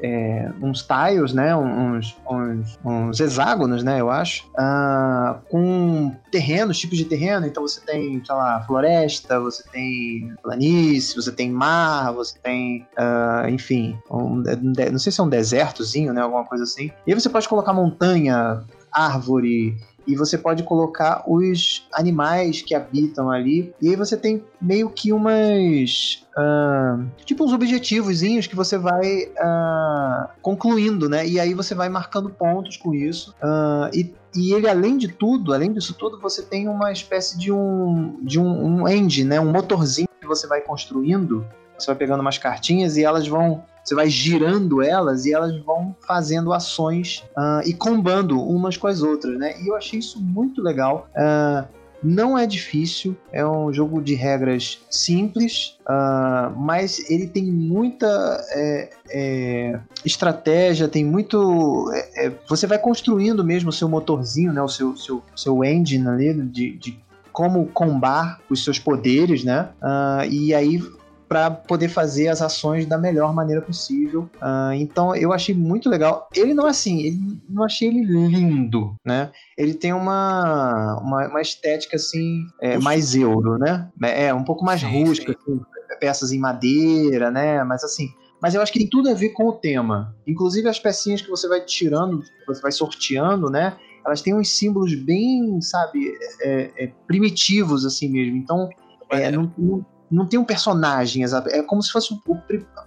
é, 0.01 0.49
uns 0.61 0.83
tiles, 0.83 1.33
né, 1.33 1.55
uns, 1.55 2.15
uns, 2.29 2.79
uns 2.83 3.19
hexágonos, 3.19 3.83
né, 3.83 3.99
eu 3.99 4.09
acho, 4.09 4.49
ah, 4.57 5.39
com 5.49 6.15
terrenos, 6.31 6.79
tipos 6.79 6.97
de 6.97 7.05
terreno. 7.05 7.45
Então 7.45 7.63
você 7.63 7.81
tem, 7.81 8.23
sei 8.23 8.35
lá, 8.35 8.61
floresta, 8.61 9.39
você 9.39 9.63
tem 9.71 10.33
planície, 10.41 11.15
você 11.15 11.31
tem 11.31 11.51
mar, 11.51 12.11
você 12.13 12.37
tem, 12.39 12.87
ah, 12.97 13.45
enfim, 13.49 13.97
um 14.09 14.43
não 14.91 14.99
sei 14.99 15.11
se 15.11 15.19
é 15.19 15.23
um 15.23 15.29
desertozinho, 15.29 16.13
né, 16.13 16.21
alguma 16.21 16.45
coisa 16.45 16.63
assim. 16.63 16.91
E 17.05 17.11
aí 17.11 17.19
você 17.19 17.29
pode 17.29 17.47
colocar 17.47 17.73
montanha, 17.73 18.63
árvore, 18.91 19.77
e 20.07 20.15
você 20.15 20.37
pode 20.37 20.63
colocar 20.63 21.23
os 21.27 21.85
animais 21.93 22.61
que 22.61 22.73
habitam 22.73 23.29
ali. 23.29 23.73
E 23.81 23.89
aí 23.89 23.95
você 23.95 24.15
tem 24.15 24.43
meio 24.61 24.89
que 24.89 25.11
umas. 25.11 26.23
ah, 26.35 26.99
tipo 27.25 27.43
uns 27.43 27.51
objetivozinhos 27.51 28.47
que 28.47 28.55
você 28.55 28.77
vai 28.77 29.29
ah, 29.37 30.29
concluindo, 30.41 31.09
né? 31.09 31.27
E 31.27 31.39
aí 31.39 31.53
você 31.53 31.75
vai 31.75 31.89
marcando 31.89 32.29
pontos 32.29 32.77
com 32.77 32.93
isso. 32.93 33.35
Ah, 33.41 33.91
e, 33.93 34.13
e 34.35 34.53
ele, 34.53 34.69
além 34.69 34.97
de 34.97 35.09
tudo, 35.09 35.53
além 35.53 35.73
disso 35.73 35.93
tudo, 35.93 36.19
você 36.19 36.41
tem 36.41 36.69
uma 36.69 36.91
espécie 36.91 37.37
de 37.37 37.51
um, 37.51 38.17
de 38.23 38.39
um, 38.39 38.81
um 38.81 38.87
engine, 38.87 39.29
né? 39.29 39.39
Um 39.39 39.51
motorzinho 39.51 40.07
que 40.21 40.27
você 40.27 40.47
vai 40.47 40.61
construindo. 40.61 41.45
Você 41.77 41.87
vai 41.87 41.95
pegando 41.95 42.21
umas 42.21 42.37
cartinhas 42.37 42.97
e 42.97 43.03
elas 43.03 43.27
vão 43.27 43.63
você 43.87 43.95
vai 43.95 44.09
girando 44.09 44.81
elas 44.81 45.25
e 45.25 45.33
elas 45.33 45.57
vão 45.63 45.95
fazendo 46.05 46.51
ações 46.51 47.23
ah, 47.37 47.61
e 47.65 47.73
combando 47.73 48.37
umas 48.37 48.75
com 48.75 48.85
as 48.85 49.01
outras, 49.01 49.39
né? 49.39 49.55
E 49.61 49.69
eu 49.69 49.77
achei 49.77 49.99
isso 49.99 50.21
muito 50.21 50.61
legal. 50.61 51.07
Ah, 51.15 51.65
não 52.03 52.37
é 52.37 52.45
difícil, 52.45 53.15
é 53.31 53.47
um 53.47 53.71
jogo 53.71 54.01
de 54.01 54.13
regras 54.13 54.79
simples, 54.89 55.77
ah, 55.85 56.51
mas 56.57 57.09
ele 57.09 57.27
tem 57.27 57.45
muita 57.45 58.07
é, 58.51 58.89
é, 59.09 59.79
estratégia, 60.03 60.89
tem 60.89 61.05
muito. 61.05 61.89
é, 61.93 62.25
é, 62.25 62.31
você 62.45 62.67
vai 62.67 62.77
construindo 62.77 63.41
mesmo 63.41 63.69
o 63.69 63.73
seu 63.73 63.87
motorzinho, 63.87 64.51
né? 64.51 64.61
O 64.61 64.67
seu, 64.67 64.97
seu, 64.97 65.23
seu 65.33 65.63
engine 65.63 66.09
ali 66.09 66.33
de, 66.33 66.77
de 66.77 66.99
como 67.31 67.67
combar 67.67 68.41
os 68.49 68.65
seus 68.65 68.79
poderes, 68.79 69.45
né? 69.45 69.69
Ah, 69.81 70.25
e 70.29 70.53
aí 70.53 70.83
para 71.27 71.51
poder 71.51 71.89
fazer 71.89 72.29
as 72.29 72.41
ações 72.41 72.85
da 72.85 72.97
melhor 72.97 73.33
maneira 73.33 73.61
possível. 73.61 74.29
Uh, 74.35 74.73
então 74.73 75.15
eu 75.15 75.33
achei 75.33 75.53
muito 75.53 75.89
legal. 75.89 76.29
Ele 76.33 76.53
não 76.53 76.67
é 76.67 76.69
assim, 76.69 77.01
ele, 77.01 77.41
não 77.49 77.63
achei 77.63 77.89
ele 77.89 78.01
lindo, 78.01 78.95
né? 79.05 79.31
Ele 79.57 79.73
tem 79.73 79.93
uma, 79.93 80.99
uma, 81.01 81.27
uma 81.27 81.41
estética 81.41 81.97
assim 81.97 82.45
é, 82.61 82.77
mais 82.77 83.15
euro, 83.15 83.57
né? 83.57 83.89
É 84.01 84.33
um 84.33 84.43
pouco 84.43 84.63
mais 84.63 84.81
sim, 84.81 84.87
rústica, 84.87 85.33
sim. 85.33 85.53
Assim, 85.53 85.61
peças 85.99 86.31
em 86.31 86.39
madeira, 86.39 87.29
né? 87.29 87.63
Mas 87.63 87.83
assim, 87.83 88.09
mas 88.41 88.53
eu 88.53 88.61
acho 88.61 88.71
que 88.71 88.79
tem 88.79 88.89
tudo 88.89 89.09
a 89.09 89.13
ver 89.13 89.29
com 89.29 89.47
o 89.47 89.53
tema. 89.53 90.15
Inclusive 90.25 90.69
as 90.69 90.79
pecinhas 90.79 91.21
que 91.21 91.29
você 91.29 91.47
vai 91.47 91.61
tirando, 91.61 92.23
você 92.45 92.61
vai 92.61 92.71
sorteando, 92.71 93.49
né? 93.49 93.75
Elas 94.05 94.21
têm 94.21 94.33
uns 94.33 94.49
símbolos 94.49 94.95
bem, 94.95 95.59
sabe, 95.61 96.13
é, 96.41 96.71
é, 96.77 96.91
primitivos 97.05 97.85
assim 97.85 98.07
mesmo. 98.07 98.37
Então, 98.37 98.69
é, 99.09 99.29
não, 99.31 99.51
não, 99.57 99.85
não, 100.09 100.25
tem 100.25 100.39
um 100.39 100.43
personagem, 100.43 101.23
exato. 101.23 101.49
É 101.49 101.61
como 101.61 101.81
se 101.81 101.91
fosse 101.91 102.13
o, 102.13 102.21
o, 102.31 102.41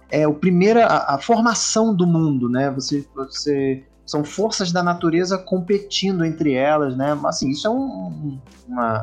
é, 0.09 0.27
o 0.27 0.33
primeira, 0.33 0.85
a, 0.85 1.15
a, 1.15 1.17
formação 1.19 1.95
do 1.95 2.07
mundo, 2.07 2.49
né? 2.49 2.69
Você, 2.71 3.05
você 3.15 3.83
são 4.05 4.23
forças 4.23 4.71
da 4.71 4.81
natureza 4.83 5.37
competindo 5.37 6.25
entre 6.25 6.53
elas, 6.53 6.97
né? 6.97 7.17
Assim, 7.25 7.49
isso 7.49 7.67
é 7.67 7.69
um, 7.69 8.39
uma, 8.67 9.01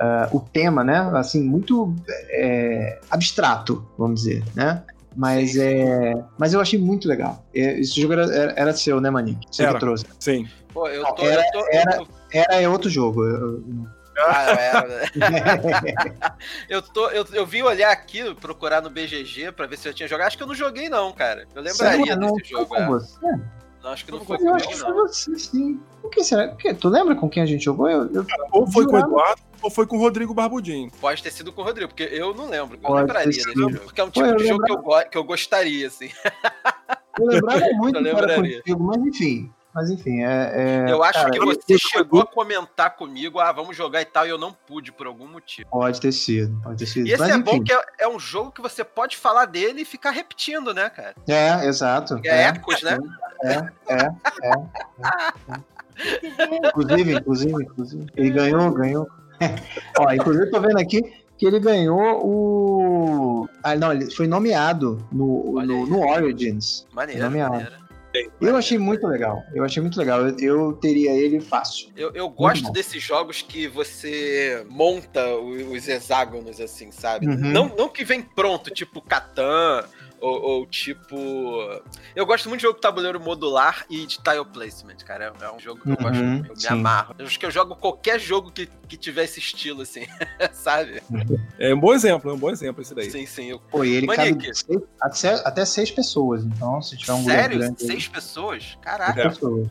uh, 0.00 0.36
o 0.36 0.40
tema, 0.40 0.84
né? 0.84 0.98
Assim, 1.14 1.42
muito 1.42 1.94
é, 2.30 3.00
abstrato, 3.10 3.86
vamos 3.98 4.22
dizer, 4.22 4.44
né? 4.54 4.82
Mas 5.16 5.52
sim, 5.52 5.60
é. 5.60 6.24
Mas 6.38 6.54
eu 6.54 6.60
achei 6.60 6.78
muito 6.78 7.08
legal. 7.08 7.44
É, 7.52 7.80
esse 7.80 8.00
jogo 8.00 8.12
era, 8.12 8.24
era, 8.32 8.52
era 8.56 8.72
seu, 8.72 9.00
né, 9.00 9.10
Maninho? 9.10 9.40
Você 9.50 9.64
era. 9.64 9.74
que 9.74 9.80
trouxe. 9.80 10.06
Sim. 10.20 10.46
Pô, 10.72 10.86
eu 10.86 11.04
tô, 11.14 11.24
era, 11.24 11.42
eu 11.42 11.52
tô, 11.52 11.66
era, 11.72 11.96
eu 11.96 12.06
tô... 12.06 12.12
era, 12.32 12.62
é 12.62 12.68
outro 12.68 12.88
jogo. 12.88 13.24
Eu, 13.24 13.64
ah, 14.26 14.50
era. 14.50 15.10
eu, 16.68 16.82
tô, 16.82 17.08
eu, 17.10 17.24
eu 17.32 17.46
vim 17.46 17.62
olhar 17.62 17.90
aqui, 17.90 18.34
procurar 18.34 18.82
no 18.82 18.90
BGG 18.90 19.52
pra 19.52 19.66
ver 19.66 19.78
se 19.78 19.88
eu 19.88 19.94
tinha 19.94 20.08
jogado. 20.08 20.26
Acho 20.26 20.36
que 20.36 20.42
eu 20.42 20.48
não 20.48 20.54
joguei, 20.54 20.88
não, 20.88 21.12
cara. 21.12 21.46
Eu 21.54 21.62
lembraria 21.62 22.16
não, 22.16 22.34
desse 22.34 22.50
jogo. 22.50 22.66
Com 22.66 22.76
é. 22.76 22.86
você? 22.86 23.18
Não, 23.82 23.90
acho 23.90 24.04
que 24.04 24.10
não 24.10 24.24
foi 24.24 24.36
eu 24.36 24.40
comigo, 24.40 24.70
não. 24.70 24.78
Foi 24.78 24.92
você, 24.94 25.38
sim. 25.38 25.80
O 26.02 26.08
que 26.08 26.24
será? 26.24 26.48
Tu 26.48 26.88
lembra 26.88 27.14
com 27.14 27.28
quem 27.28 27.42
a 27.42 27.46
gente 27.46 27.64
jogou? 27.64 27.88
Eu, 27.88 28.12
eu... 28.12 28.26
ou 28.52 28.66
foi 28.66 28.84
jurava. 28.84 29.06
com 29.06 29.14
o 29.14 29.18
Eduardo, 29.18 29.42
ou 29.62 29.70
foi 29.70 29.86
com 29.86 29.96
o 29.96 30.00
Rodrigo 30.00 30.34
Barbudinho. 30.34 30.90
Pode 31.00 31.22
ter 31.22 31.30
sido 31.30 31.52
com 31.52 31.62
o 31.62 31.64
Rodrigo, 31.64 31.88
porque 31.88 32.08
eu 32.12 32.34
não 32.34 32.48
lembro. 32.48 32.76
Eu 32.76 32.80
Pode 32.80 33.00
lembraria 33.00 33.28
desse 33.28 33.52
jogo. 33.52 33.78
Porque 33.78 34.00
é 34.00 34.04
um 34.04 34.10
tipo 34.10 34.26
Pô, 34.26 34.36
de 34.36 34.46
jogo 34.46 34.64
que 34.64 34.72
eu, 34.72 35.10
que 35.10 35.18
eu 35.18 35.24
gostaria, 35.24 35.86
assim. 35.86 36.10
Eu 37.18 37.26
lembrava 37.26 37.64
muito 37.74 37.96
eu 37.96 38.02
lembraria. 38.02 38.58
Contigo, 38.58 38.82
mas 38.84 39.06
enfim. 39.06 39.52
Mas 39.78 39.90
enfim, 39.90 40.24
é. 40.24 40.86
é 40.86 40.90
eu 40.90 41.04
acho 41.04 41.20
cara, 41.20 41.30
que 41.30 41.38
você 41.38 41.78
chegou 41.78 42.22
a 42.22 42.26
comentar 42.26 42.96
comigo, 42.96 43.38
ah, 43.38 43.52
vamos 43.52 43.76
jogar 43.76 44.02
e 44.02 44.04
tal, 44.04 44.26
e 44.26 44.28
eu 44.28 44.36
não 44.36 44.52
pude 44.52 44.90
por 44.90 45.06
algum 45.06 45.28
motivo. 45.28 45.68
Pode 45.70 46.00
ter 46.00 46.10
sido, 46.10 46.60
pode 46.64 46.78
ter 46.78 46.86
sido. 46.86 47.06
E 47.06 47.12
esse 47.12 47.20
Mas, 47.20 47.30
é 47.30 47.34
enfim. 47.34 47.44
bom 47.44 47.62
que 47.62 47.72
é, 47.72 47.80
é, 48.00 48.08
um 48.08 48.18
jogo 48.18 48.50
que 48.50 48.60
você 48.60 48.82
pode 48.82 49.16
falar 49.16 49.44
dele 49.44 49.82
e 49.82 49.84
ficar 49.84 50.10
repetindo, 50.10 50.74
né, 50.74 50.90
cara? 50.90 51.14
É, 51.28 51.64
exato. 51.64 52.20
É, 52.24 52.28
é 52.28 52.42
épicos, 52.48 52.82
né? 52.82 52.98
É, 53.44 53.52
é, 53.88 54.10
é. 54.40 54.52
é. 55.52 56.66
inclusive, 56.66 57.12
inclusive, 57.14 57.62
inclusive. 57.62 58.06
Ele 58.16 58.30
ganhou, 58.30 58.72
ganhou. 58.72 59.08
Ó, 59.96 60.12
inclusive, 60.12 60.46
eu 60.46 60.50
tô 60.50 60.60
vendo 60.60 60.80
aqui 60.80 61.04
que 61.36 61.46
ele 61.46 61.60
ganhou 61.60 62.26
o. 62.26 63.48
Ah, 63.62 63.76
não, 63.76 63.92
ele 63.92 64.10
foi 64.10 64.26
nomeado 64.26 65.06
no, 65.12 65.62
no, 65.62 65.86
no, 65.86 66.00
Origins. 66.00 66.84
Maneiro, 66.92 67.22
nomeado. 67.22 67.52
maneiro. 67.52 67.87
Eu 68.40 68.56
achei 68.56 68.78
muito 68.78 69.06
legal. 69.06 69.42
Eu 69.54 69.64
achei 69.64 69.82
muito 69.82 69.98
legal. 69.98 70.20
Eu, 70.20 70.36
eu 70.38 70.72
teria 70.74 71.12
ele 71.12 71.40
fácil. 71.40 71.88
Eu, 71.96 72.12
eu 72.14 72.28
gosto 72.28 72.70
desses 72.72 73.02
jogos 73.02 73.42
que 73.42 73.66
você 73.66 74.64
monta 74.68 75.34
os, 75.36 75.62
os 75.62 75.88
hexágonos, 75.88 76.60
assim, 76.60 76.90
sabe? 76.90 77.26
Uhum. 77.26 77.52
Não, 77.52 77.76
não 77.76 77.88
que 77.88 78.04
vem 78.04 78.22
pronto, 78.22 78.70
tipo 78.70 79.00
Catan 79.00 79.84
ou, 80.20 80.42
ou, 80.42 80.66
tipo. 80.66 81.16
Eu 82.14 82.26
gosto 82.26 82.48
muito 82.48 82.60
de 82.60 82.66
jogo 82.66 82.76
de 82.76 82.82
tabuleiro 82.82 83.20
modular 83.20 83.84
e 83.88 84.06
de 84.06 84.18
tile 84.18 84.44
placement, 84.52 84.96
cara. 85.04 85.32
É, 85.40 85.44
é 85.44 85.52
um 85.52 85.58
jogo 85.58 85.80
que 85.80 85.88
eu 85.88 85.92
uhum, 85.92 86.02
gosto, 86.02 86.50
eu 86.50 86.56
sim. 86.56 86.62
me 86.62 86.80
amarro. 86.80 87.14
Eu 87.18 87.26
acho 87.26 87.38
que 87.38 87.46
eu 87.46 87.50
jogo 87.50 87.76
qualquer 87.76 88.18
jogo 88.18 88.50
que, 88.50 88.66
que 88.88 88.96
tiver 88.96 89.24
esse 89.24 89.38
estilo, 89.38 89.82
assim, 89.82 90.06
sabe? 90.52 91.02
É 91.58 91.74
um 91.74 91.80
bom 91.80 91.92
exemplo, 91.92 92.30
é 92.30 92.34
um 92.34 92.38
bom 92.38 92.50
exemplo 92.50 92.82
esse 92.82 92.94
daí. 92.94 93.10
Sim, 93.10 93.26
sim. 93.26 93.50
Eu... 93.50 93.58
Pô, 93.58 93.84
e 93.84 93.94
ele 93.94 94.06
Manique. 94.06 94.52
cabe 94.66 94.84
até, 95.00 95.34
até 95.46 95.64
seis 95.64 95.90
pessoas, 95.90 96.44
então 96.44 96.80
se 96.82 96.96
tiver 96.96 97.12
um 97.12 97.24
Sério? 97.24 97.58
Grande, 97.58 97.82
seis 97.82 98.08
pessoas? 98.08 98.78
Caraca. 98.80 99.22
Seis 99.22 99.34
pessoas. 99.34 99.68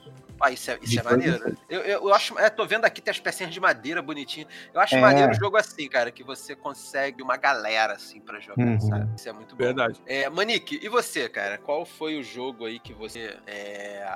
Ah, 0.47 0.51
isso 0.51 0.71
é, 0.71 0.79
isso 0.81 0.99
é 0.99 1.03
maneiro. 1.03 1.57
Eu, 1.69 1.81
eu, 1.81 2.01
eu, 2.03 2.13
acho. 2.13 2.37
É, 2.39 2.49
tô 2.49 2.65
vendo 2.65 2.85
aqui, 2.85 3.01
tem 3.01 3.11
as 3.11 3.19
pecinhas 3.19 3.53
de 3.53 3.59
madeira 3.59 4.01
bonitinho. 4.01 4.47
Eu 4.73 4.79
acho 4.79 4.95
é. 4.95 5.01
maneiro 5.01 5.31
o 5.31 5.35
jogo 5.35 5.57
assim, 5.57 5.87
cara, 5.89 6.09
que 6.09 6.23
você 6.23 6.55
consegue 6.55 7.21
uma 7.21 7.35
galera 7.35 7.93
assim 7.93 8.21
pra 8.21 8.39
jogar, 8.39 8.65
uhum. 8.65 8.79
sabe? 8.79 9.09
Isso 9.15 9.27
é 9.27 9.33
muito 9.33 9.55
bom. 9.55 9.63
Verdade. 9.63 10.01
É, 10.05 10.29
Manique, 10.29 10.79
e 10.81 10.87
você, 10.87 11.27
cara? 11.27 11.57
Qual 11.57 11.85
foi 11.85 12.17
o 12.17 12.23
jogo 12.23 12.65
aí 12.65 12.79
que 12.79 12.93
você 12.93 13.37
é, 13.45 14.07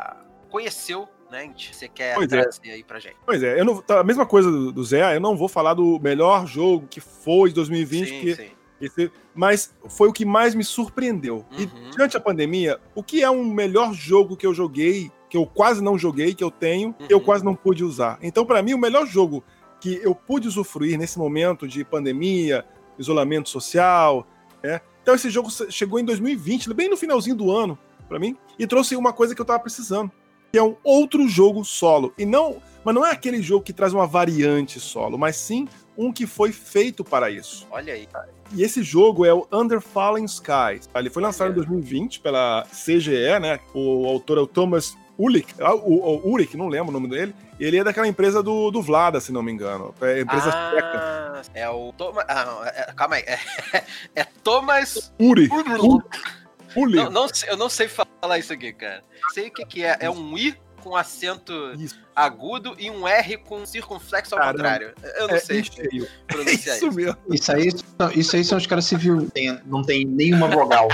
conheceu 0.50 1.08
né? 1.30 1.50
Você 1.58 1.88
quer 1.88 2.16
pois 2.16 2.32
é. 2.32 2.42
trazer 2.42 2.70
é. 2.70 2.74
aí 2.74 2.84
pra 2.84 3.00
gente. 3.00 3.16
Pois 3.26 3.42
é, 3.42 3.58
eu 3.58 3.64
não, 3.64 3.82
tá, 3.82 4.02
a 4.02 4.04
mesma 4.04 4.26
coisa 4.26 4.52
do, 4.52 4.70
do 4.70 4.84
Zé, 4.84 5.16
eu 5.16 5.22
não 5.22 5.38
vou 5.38 5.48
falar 5.48 5.74
do 5.74 5.98
melhor 6.02 6.46
jogo 6.46 6.88
que 6.90 7.00
foi 7.00 7.50
de 7.50 7.56
2020, 7.56 8.08
sim, 8.08 8.16
porque 8.16 8.36
sim. 8.36 8.52
Esse, 8.82 9.12
mas 9.34 9.74
foi 9.88 10.10
o 10.10 10.14
que 10.14 10.26
mais 10.26 10.56
me 10.56 10.64
surpreendeu. 10.64 11.46
Uhum. 11.52 11.60
E 11.60 11.66
durante 11.92 12.18
a 12.18 12.20
pandemia, 12.20 12.80
o 12.96 13.04
que 13.04 13.24
é 13.24 13.30
um 13.30 13.46
melhor 13.46 13.94
jogo 13.94 14.36
que 14.36 14.46
eu 14.46 14.54
joguei 14.54 15.12
que 15.32 15.38
eu 15.38 15.46
quase 15.46 15.82
não 15.82 15.98
joguei, 15.98 16.36
que 16.36 16.44
eu 16.44 16.52
tenho, 16.52 16.90
uhum. 16.90 17.08
eu 17.08 17.22
quase 17.22 17.42
não 17.46 17.56
pude 17.56 17.86
usar. 17.86 18.20
Então, 18.22 18.46
para 18.46 18.62
mim, 18.62 18.74
o 18.74 18.78
melhor 18.78 19.08
jogo 19.08 19.42
que 19.80 19.98
eu 20.04 20.14
pude 20.14 20.46
usufruir 20.46 21.00
nesse 21.00 21.18
momento 21.18 21.66
de 21.66 21.86
pandemia, 21.86 22.66
isolamento 23.00 23.48
social, 23.48 24.28
é. 24.62 24.82
Então, 25.02 25.16
esse 25.16 25.30
jogo 25.30 25.50
chegou 25.70 25.98
em 26.02 26.04
2020, 26.04 26.74
bem 26.74 26.90
no 26.90 26.98
finalzinho 26.98 27.38
do 27.38 27.50
ano, 27.50 27.80
para 28.10 28.20
mim, 28.20 28.36
e 28.60 28.68
trouxe 28.68 28.94
uma 28.98 29.14
coisa 29.14 29.34
que 29.34 29.40
eu 29.40 29.46
tava 29.46 29.60
precisando, 29.60 30.12
que 30.52 30.58
é 30.58 30.64
um 30.64 30.76
outro 30.84 31.26
jogo 31.30 31.64
solo. 31.64 32.14
E 32.18 32.26
não, 32.26 32.58
mas 32.84 32.94
não 32.94 33.06
é 33.06 33.12
aquele 33.12 33.42
jogo 33.42 33.64
que 33.64 33.72
traz 33.72 33.94
uma 33.94 34.06
variante 34.06 34.82
solo, 34.82 35.18
mas 35.18 35.38
sim 35.38 35.66
um 35.98 36.12
que 36.12 36.28
foi 36.28 36.52
feito 36.52 37.06
para 37.06 37.32
isso. 37.32 37.66
Olha 37.72 37.94
aí. 37.94 38.06
E 38.54 38.64
esse 38.64 38.84
jogo 38.84 39.26
é 39.26 39.34
o 39.34 39.48
Under 39.50 39.80
Fallen 39.80 40.26
Skies. 40.26 40.90
Ele 40.94 41.10
foi 41.10 41.24
lançado 41.24 41.52
em 41.52 41.56
2020 41.56 42.20
pela 42.20 42.68
CGE, 42.70 43.40
né? 43.40 43.62
O 43.74 44.06
autor 44.06 44.38
é 44.38 44.42
o 44.42 44.48
Thomas 44.48 44.98
Ulik, 45.22 45.54
ah, 45.60 45.76
o, 45.76 46.26
o 46.26 46.32
Urik, 46.32 46.58
não 46.58 46.68
lembro 46.68 46.90
o 46.90 46.92
nome 46.92 47.08
dele, 47.08 47.36
ele 47.60 47.78
é 47.78 47.84
daquela 47.84 48.08
empresa 48.08 48.42
do, 48.42 48.72
do 48.72 48.82
Vlada, 48.82 49.20
se 49.20 49.32
não 49.32 49.44
me 49.44 49.52
engano. 49.52 49.94
É 50.02 50.22
empresa 50.22 50.52
ah, 50.52 51.42
É 51.54 51.70
o 51.70 51.94
Thomas. 51.94 52.26
Ah, 52.28 52.46
não, 52.46 52.66
é, 52.66 52.94
calma 52.96 53.16
aí. 53.16 53.24
É, 53.24 53.40
é 54.22 54.24
Thomas. 54.44 55.14
Uri. 55.20 55.48
Uri. 56.76 56.96
Não, 56.96 57.10
não, 57.10 57.28
eu 57.48 57.58
não 57.58 57.70
sei 57.70 57.88
falar 57.88 58.40
isso 58.40 58.54
aqui, 58.54 58.74
cara. 58.74 59.04
Sei 59.34 59.50
o 59.50 59.54
que, 59.54 59.66
que 59.66 59.84
é. 59.84 59.98
É 60.00 60.10
um 60.10 60.38
I 60.38 60.58
com 60.82 60.96
acento 60.96 61.54
isso. 61.78 62.00
agudo 62.16 62.76
e 62.78 62.90
um 62.90 63.08
R 63.08 63.38
com 63.38 63.66
circunflexo 63.66 64.36
ao 64.36 64.40
Caramba. 64.42 64.58
contrário. 64.58 64.94
Eu 65.18 65.28
não 65.28 65.36
é, 65.36 65.40
sei 65.40 65.64
pronunciar 66.28 66.78
isso. 66.78 66.88
Isso, 66.88 66.92
mesmo. 66.92 67.18
isso 67.30 67.52
aí, 67.52 67.70
isso 68.16 68.36
aí 68.36 68.44
são 68.44 68.58
os 68.58 68.68
caras 68.68 68.86
civis, 68.86 69.30
não 69.66 69.84
tem 69.84 70.06
nenhuma 70.06 70.48
vogal. 70.48 70.88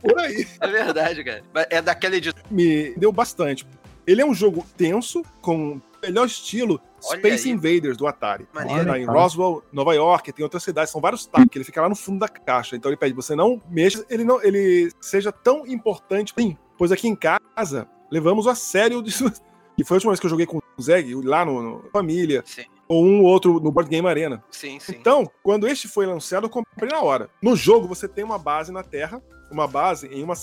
Por 0.00 0.18
aí. 0.18 0.46
É 0.60 0.66
verdade, 0.66 1.24
cara. 1.24 1.42
É 1.70 1.80
daquele 1.80 2.16
editor. 2.16 2.42
Me 2.50 2.94
deu 2.96 3.12
bastante. 3.12 3.66
Ele 4.06 4.20
é 4.20 4.26
um 4.26 4.34
jogo 4.34 4.66
tenso, 4.76 5.22
com 5.40 5.80
melhor 6.02 6.26
estilo 6.26 6.80
Olha 7.04 7.18
Space 7.18 7.48
aí. 7.48 7.54
Invaders 7.54 7.96
do 7.96 8.06
Atari. 8.06 8.46
Maneiro, 8.52 8.96
em 8.96 9.04
Roswell, 9.04 9.62
Nova 9.72 9.94
York, 9.94 10.32
tem 10.32 10.42
outras 10.42 10.62
cidades, 10.62 10.90
são 10.90 11.00
vários 11.00 11.26
TAC, 11.26 11.48
ele 11.54 11.64
fica 11.64 11.80
lá 11.80 11.88
no 11.88 11.96
fundo 11.96 12.20
da 12.20 12.28
caixa. 12.28 12.76
Então 12.76 12.90
ele 12.90 12.96
pede, 12.96 13.14
você 13.14 13.34
não 13.34 13.60
mexa, 13.68 14.04
ele 14.08 14.24
não 14.24 14.42
ele 14.42 14.90
seja 15.00 15.32
tão 15.32 15.66
importante. 15.66 16.32
Sim, 16.38 16.56
pois 16.76 16.92
aqui 16.92 17.08
em 17.08 17.16
casa 17.16 17.86
levamos 18.12 18.46
a 18.46 18.54
sério 18.54 19.02
isso. 19.04 19.24
E 19.78 19.82
foi 19.82 19.94
a 19.94 19.96
última 19.96 20.12
vez 20.12 20.20
que 20.20 20.26
eu 20.26 20.30
joguei 20.30 20.44
com 20.44 20.58
o 20.58 20.82
Zeg, 20.82 21.14
lá 21.24 21.46
no, 21.46 21.62
no 21.62 21.90
Família. 21.90 22.44
Sim. 22.44 22.64
Ou 22.86 23.02
um 23.02 23.22
outro 23.22 23.58
no 23.58 23.72
Board 23.72 23.88
Game 23.88 24.06
Arena. 24.06 24.44
Sim, 24.50 24.78
sim. 24.78 24.92
Então, 25.00 25.26
quando 25.42 25.66
este 25.66 25.88
foi 25.88 26.04
lançado, 26.04 26.44
eu 26.44 26.50
comprei 26.50 26.90
na 26.90 27.00
hora. 27.00 27.30
No 27.40 27.56
jogo, 27.56 27.88
você 27.88 28.06
tem 28.06 28.22
uma 28.22 28.38
base 28.38 28.70
na 28.70 28.82
Terra, 28.82 29.22
uma 29.50 29.66
base 29.66 30.08
em 30.08 30.22
uma, 30.22 30.34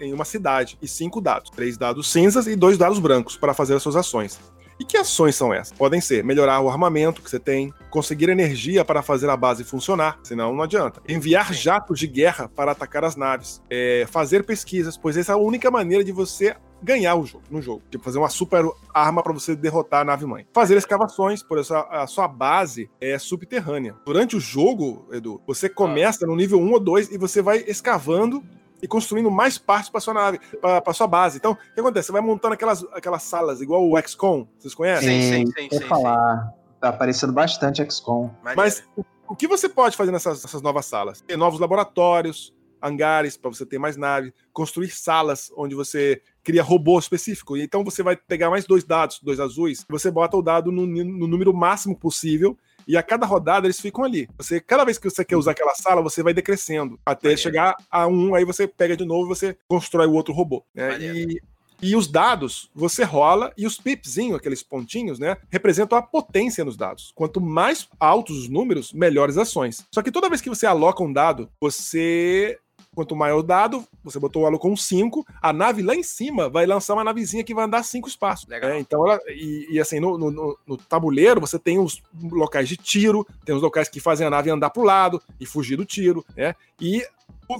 em 0.00 0.14
uma 0.14 0.24
cidade 0.24 0.78
e 0.80 0.88
cinco 0.88 1.20
dados. 1.20 1.50
Três 1.50 1.76
dados 1.76 2.10
cinzas 2.10 2.46
e 2.46 2.56
dois 2.56 2.78
dados 2.78 2.98
brancos 2.98 3.36
para 3.36 3.52
fazer 3.52 3.74
as 3.74 3.82
suas 3.82 3.96
ações. 3.96 4.40
E 4.80 4.84
que 4.84 4.96
ações 4.96 5.36
são 5.36 5.52
essas? 5.52 5.76
Podem 5.76 6.00
ser 6.00 6.24
melhorar 6.24 6.58
o 6.60 6.70
armamento 6.70 7.20
que 7.20 7.28
você 7.28 7.38
tem, 7.38 7.70
conseguir 7.90 8.30
energia 8.30 8.82
para 8.82 9.02
fazer 9.02 9.28
a 9.28 9.36
base 9.36 9.62
funcionar, 9.62 10.18
senão 10.22 10.54
não 10.54 10.62
adianta. 10.62 11.02
Enviar 11.06 11.52
jatos 11.52 11.98
de 11.98 12.06
guerra 12.06 12.48
para 12.48 12.72
atacar 12.72 13.04
as 13.04 13.14
naves, 13.14 13.62
é, 13.68 14.06
fazer 14.10 14.42
pesquisas, 14.42 14.96
pois 14.96 15.18
essa 15.18 15.32
é 15.32 15.34
a 15.34 15.38
única 15.38 15.70
maneira 15.70 16.02
de 16.02 16.12
você 16.12 16.56
ganhar 16.82 17.14
o 17.14 17.24
jogo, 17.24 17.44
no 17.50 17.60
jogo. 17.60 17.82
Tipo, 17.90 18.04
fazer 18.04 18.18
uma 18.18 18.28
super 18.28 18.64
arma 18.92 19.22
para 19.22 19.32
você 19.32 19.54
derrotar 19.54 20.00
a 20.00 20.04
nave 20.04 20.26
mãe. 20.26 20.46
Fazer 20.52 20.76
escavações, 20.76 21.42
por 21.42 21.58
isso 21.58 21.74
a, 21.74 22.02
a, 22.02 22.06
sua 22.06 22.26
base 22.26 22.90
é 23.00 23.18
subterrânea. 23.18 23.94
Durante 24.04 24.36
o 24.36 24.40
jogo, 24.40 25.06
Edu, 25.12 25.40
você 25.46 25.68
começa 25.68 26.26
no 26.26 26.36
nível 26.36 26.58
1 26.60 26.72
ou 26.72 26.80
2 26.80 27.12
e 27.12 27.18
você 27.18 27.42
vai 27.42 27.58
escavando 27.66 28.42
e 28.82 28.88
construindo 28.88 29.30
mais 29.30 29.58
partes 29.58 29.90
para 29.90 30.00
sua 30.00 30.14
nave, 30.14 30.40
para 30.60 30.92
sua 30.94 31.06
base. 31.06 31.36
Então, 31.36 31.52
o 31.52 31.56
que 31.56 31.80
acontece? 31.80 32.06
Você 32.06 32.12
vai 32.12 32.22
montando 32.22 32.54
aquelas, 32.54 32.84
aquelas 32.92 33.22
salas, 33.22 33.60
igual 33.60 33.86
o 33.86 34.00
XCOM, 34.00 34.46
vocês 34.58 34.74
conhecem? 34.74 35.20
Sim, 35.20 35.46
sim, 35.46 35.46
sim. 35.46 35.68
sim, 35.70 35.78
sim 35.78 35.86
falar. 35.86 36.54
Tá 36.80 36.88
aparecendo 36.88 37.32
bastante 37.32 37.84
XCOM. 37.90 38.30
Mas 38.56 38.82
o 39.28 39.36
que 39.36 39.46
você 39.46 39.68
pode 39.68 39.96
fazer 39.96 40.10
nessas, 40.10 40.42
nessas 40.42 40.62
novas 40.62 40.86
salas? 40.86 41.20
Ter 41.20 41.36
novos 41.36 41.60
laboratórios, 41.60 42.54
hangares 42.82 43.36
para 43.36 43.50
você 43.50 43.66
ter 43.66 43.78
mais 43.78 43.96
nave, 43.96 44.32
construir 44.52 44.90
salas 44.90 45.52
onde 45.56 45.74
você 45.74 46.22
cria 46.42 46.62
robô 46.62 46.98
específico. 46.98 47.56
E 47.56 47.62
então 47.62 47.84
você 47.84 48.02
vai 48.02 48.16
pegar 48.16 48.50
mais 48.50 48.66
dois 48.66 48.84
dados, 48.84 49.20
dois 49.22 49.40
azuis, 49.40 49.84
você 49.88 50.10
bota 50.10 50.36
o 50.36 50.42
dado 50.42 50.70
no, 50.72 50.86
no 50.86 51.26
número 51.26 51.52
máximo 51.54 51.96
possível 51.96 52.56
e 52.86 52.96
a 52.96 53.02
cada 53.02 53.26
rodada 53.26 53.66
eles 53.66 53.80
ficam 53.80 54.04
ali. 54.04 54.28
Você, 54.36 54.60
cada 54.60 54.84
vez 54.84 54.98
que 54.98 55.08
você 55.08 55.24
quer 55.24 55.36
usar 55.36 55.52
aquela 55.52 55.74
sala, 55.74 56.02
você 56.02 56.22
vai 56.22 56.34
decrescendo 56.34 56.98
até 57.04 57.36
chegar 57.36 57.76
a 57.90 58.06
um, 58.06 58.34
aí 58.34 58.44
você 58.44 58.66
pega 58.66 58.96
de 58.96 59.04
novo 59.04 59.26
e 59.26 59.36
você 59.36 59.56
constrói 59.68 60.06
o 60.06 60.12
outro 60.12 60.34
robô. 60.34 60.64
Né? 60.74 60.98
E, 61.00 61.40
e 61.82 61.96
os 61.96 62.06
dados 62.06 62.70
você 62.74 63.04
rola 63.04 63.52
e 63.56 63.66
os 63.66 63.78
pipzinhos, 63.78 64.36
aqueles 64.36 64.62
pontinhos, 64.62 65.18
né, 65.18 65.36
representam 65.50 65.96
a 65.96 66.02
potência 66.02 66.64
nos 66.64 66.76
dados. 66.76 67.12
Quanto 67.14 67.40
mais 67.40 67.88
altos 67.98 68.38
os 68.38 68.48
números, 68.48 68.92
melhores 68.92 69.38
ações. 69.38 69.86
Só 69.92 70.02
que 70.02 70.10
toda 70.10 70.28
vez 70.28 70.40
que 70.40 70.50
você 70.50 70.66
aloca 70.66 71.02
um 71.02 71.12
dado, 71.12 71.50
você 71.60 72.58
Quanto 72.94 73.14
maior 73.14 73.38
o 73.38 73.42
dado, 73.42 73.84
você 74.02 74.18
botou 74.18 74.42
o 74.42 74.46
alo 74.46 74.58
com 74.58 74.76
5, 74.76 75.24
a 75.40 75.52
nave 75.52 75.80
lá 75.82 75.94
em 75.94 76.02
cima 76.02 76.48
vai 76.48 76.66
lançar 76.66 76.94
uma 76.94 77.04
navezinha 77.04 77.44
que 77.44 77.54
vai 77.54 77.64
andar 77.64 77.84
5 77.84 78.08
espaços. 78.08 78.50
É, 78.50 78.78
então 78.80 79.06
ela. 79.06 79.20
E, 79.28 79.68
e 79.70 79.80
assim, 79.80 80.00
no, 80.00 80.18
no, 80.18 80.58
no, 80.66 80.76
tabuleiro, 80.76 81.40
você 81.40 81.58
tem 81.58 81.78
os 81.78 82.02
locais 82.20 82.68
de 82.68 82.76
tiro, 82.76 83.26
tem 83.44 83.54
os 83.54 83.62
locais 83.62 83.88
que 83.88 84.00
fazem 84.00 84.26
a 84.26 84.30
nave 84.30 84.50
andar 84.50 84.70
pro 84.70 84.82
lado 84.82 85.22
e 85.38 85.46
fugir 85.46 85.76
do 85.76 85.84
tiro, 85.84 86.24
né? 86.36 86.54
E 86.80 87.06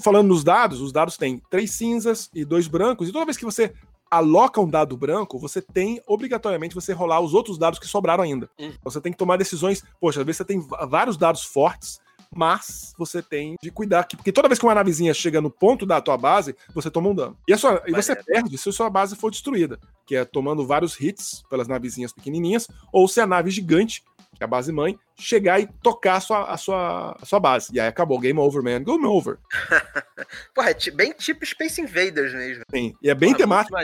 falando 0.03 0.29
nos 0.29 0.43
dados, 0.43 0.81
os 0.81 0.93
dados 0.93 1.17
têm 1.17 1.41
três 1.49 1.71
cinzas 1.73 2.29
e 2.35 2.45
dois 2.45 2.67
brancos, 2.67 3.09
e 3.09 3.13
toda 3.13 3.25
vez 3.25 3.37
que 3.37 3.45
você 3.45 3.73
aloca 4.11 4.61
um 4.61 4.69
dado 4.69 4.97
branco, 4.97 5.39
você 5.39 5.63
tem 5.63 6.03
obrigatoriamente 6.07 6.75
você 6.75 6.93
rolar 6.93 7.21
os 7.21 7.33
outros 7.33 7.57
dados 7.57 7.79
que 7.79 7.87
sobraram 7.87 8.25
ainda. 8.25 8.51
Hum. 8.59 8.73
Você 8.83 9.01
tem 9.01 9.13
que 9.13 9.19
tomar 9.19 9.37
decisões. 9.37 9.85
Poxa, 10.01 10.21
às 10.21 10.27
vezes 10.27 10.39
você 10.39 10.45
tem 10.45 10.61
vários 10.89 11.17
dados 11.17 11.45
fortes 11.45 12.01
mas 12.35 12.95
você 12.97 13.21
tem 13.23 13.57
de 13.61 13.71
cuidar 13.71 14.01
aqui, 14.01 14.17
porque 14.17 14.33
toda 14.33 14.49
vez 14.49 14.59
que 14.59 14.65
uma 14.65 14.75
navezinha 14.75 15.13
chega 15.13 15.41
no 15.41 15.51
ponto 15.51 15.85
da 15.85 16.01
tua 16.01 16.17
base, 16.17 16.55
você 16.73 16.91
toma 16.91 17.09
um 17.09 17.15
dano. 17.15 17.37
E, 17.47 17.57
sua, 17.57 17.83
e 17.87 17.93
você 17.93 18.15
perde 18.15 18.57
se 18.57 18.69
a 18.69 18.73
sua 18.73 18.89
base 18.89 19.17
for 19.17 19.31
destruída, 19.31 19.79
que 20.07 20.15
é 20.15 20.25
tomando 20.25 20.67
vários 20.67 21.01
hits 21.01 21.43
pelas 21.51 21.67
navezinhas 21.67 22.13
pequenininhas, 22.13 22.69
ou 22.93 23.09
se 23.09 23.21
a 23.21 23.27
nave 23.27 23.51
gigante, 23.51 24.05
a 24.45 24.47
base 24.47 24.73
mãe, 24.73 24.99
chegar 25.17 25.61
e 25.61 25.67
tocar 25.83 26.17
a 26.17 26.21
sua, 26.21 26.45
a 26.45 26.57
sua, 26.57 27.17
a 27.21 27.25
sua 27.25 27.41
base. 27.41 27.69
E 27.73 27.81
aí 27.81 27.87
acabou, 27.87 28.19
game 28.19 28.39
over, 28.39 28.63
man, 28.63 28.83
game 28.83 29.05
over. 29.05 29.39
Porra, 30.55 30.71
é 30.71 30.91
bem 30.91 31.13
tipo 31.13 31.45
Space 31.45 31.81
Invaders 31.81 32.33
mesmo. 32.33 32.65
Sim, 32.71 32.95
e 33.03 33.11
é 33.11 33.15
bem 33.15 33.31
Porra, 33.31 33.39
temático. 33.39 33.77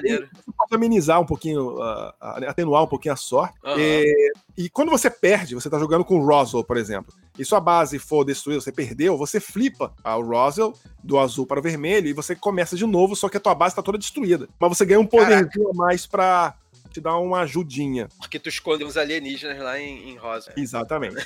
Pode 0.56 0.74
amenizar 0.74 1.20
um 1.20 1.26
pouquinho, 1.26 1.76
uh, 1.76 2.12
atenuar 2.20 2.82
um 2.84 2.86
pouquinho 2.86 3.14
a 3.14 3.16
sorte. 3.16 3.54
Uhum. 3.64 3.78
E, 3.78 4.32
e, 4.56 4.70
quando 4.70 4.90
você 4.90 5.10
perde, 5.10 5.54
você 5.54 5.68
tá 5.68 5.78
jogando 5.78 6.04
com 6.04 6.18
o 6.18 6.26
Roswell, 6.26 6.64
por 6.64 6.76
exemplo, 6.76 7.12
e 7.38 7.44
sua 7.44 7.60
base 7.60 7.98
for 7.98 8.24
destruída, 8.24 8.60
você 8.60 8.72
perdeu, 8.72 9.16
você 9.16 9.38
flipa 9.38 9.92
o 10.04 10.22
Roswell 10.22 10.74
do 11.02 11.18
azul 11.18 11.46
para 11.46 11.60
o 11.60 11.62
vermelho 11.62 12.08
e 12.08 12.12
você 12.12 12.34
começa 12.34 12.76
de 12.76 12.86
novo, 12.86 13.14
só 13.14 13.28
que 13.28 13.36
a 13.36 13.40
tua 13.40 13.54
base 13.54 13.76
tá 13.76 13.82
toda 13.82 13.98
destruída. 13.98 14.48
Mas 14.58 14.76
você 14.76 14.84
ganha 14.84 15.00
um 15.00 15.06
poderzinho 15.06 15.70
a 15.70 15.74
mais 15.74 16.06
pra 16.06 16.54
te 16.96 17.00
dar 17.00 17.18
uma 17.18 17.40
ajudinha. 17.40 18.08
Porque 18.18 18.38
tu 18.38 18.48
esconde 18.48 18.84
uns 18.84 18.96
alienígenas 18.96 19.58
lá 19.58 19.78
em, 19.78 20.10
em 20.10 20.16
rosa. 20.16 20.52
Exatamente. 20.56 21.16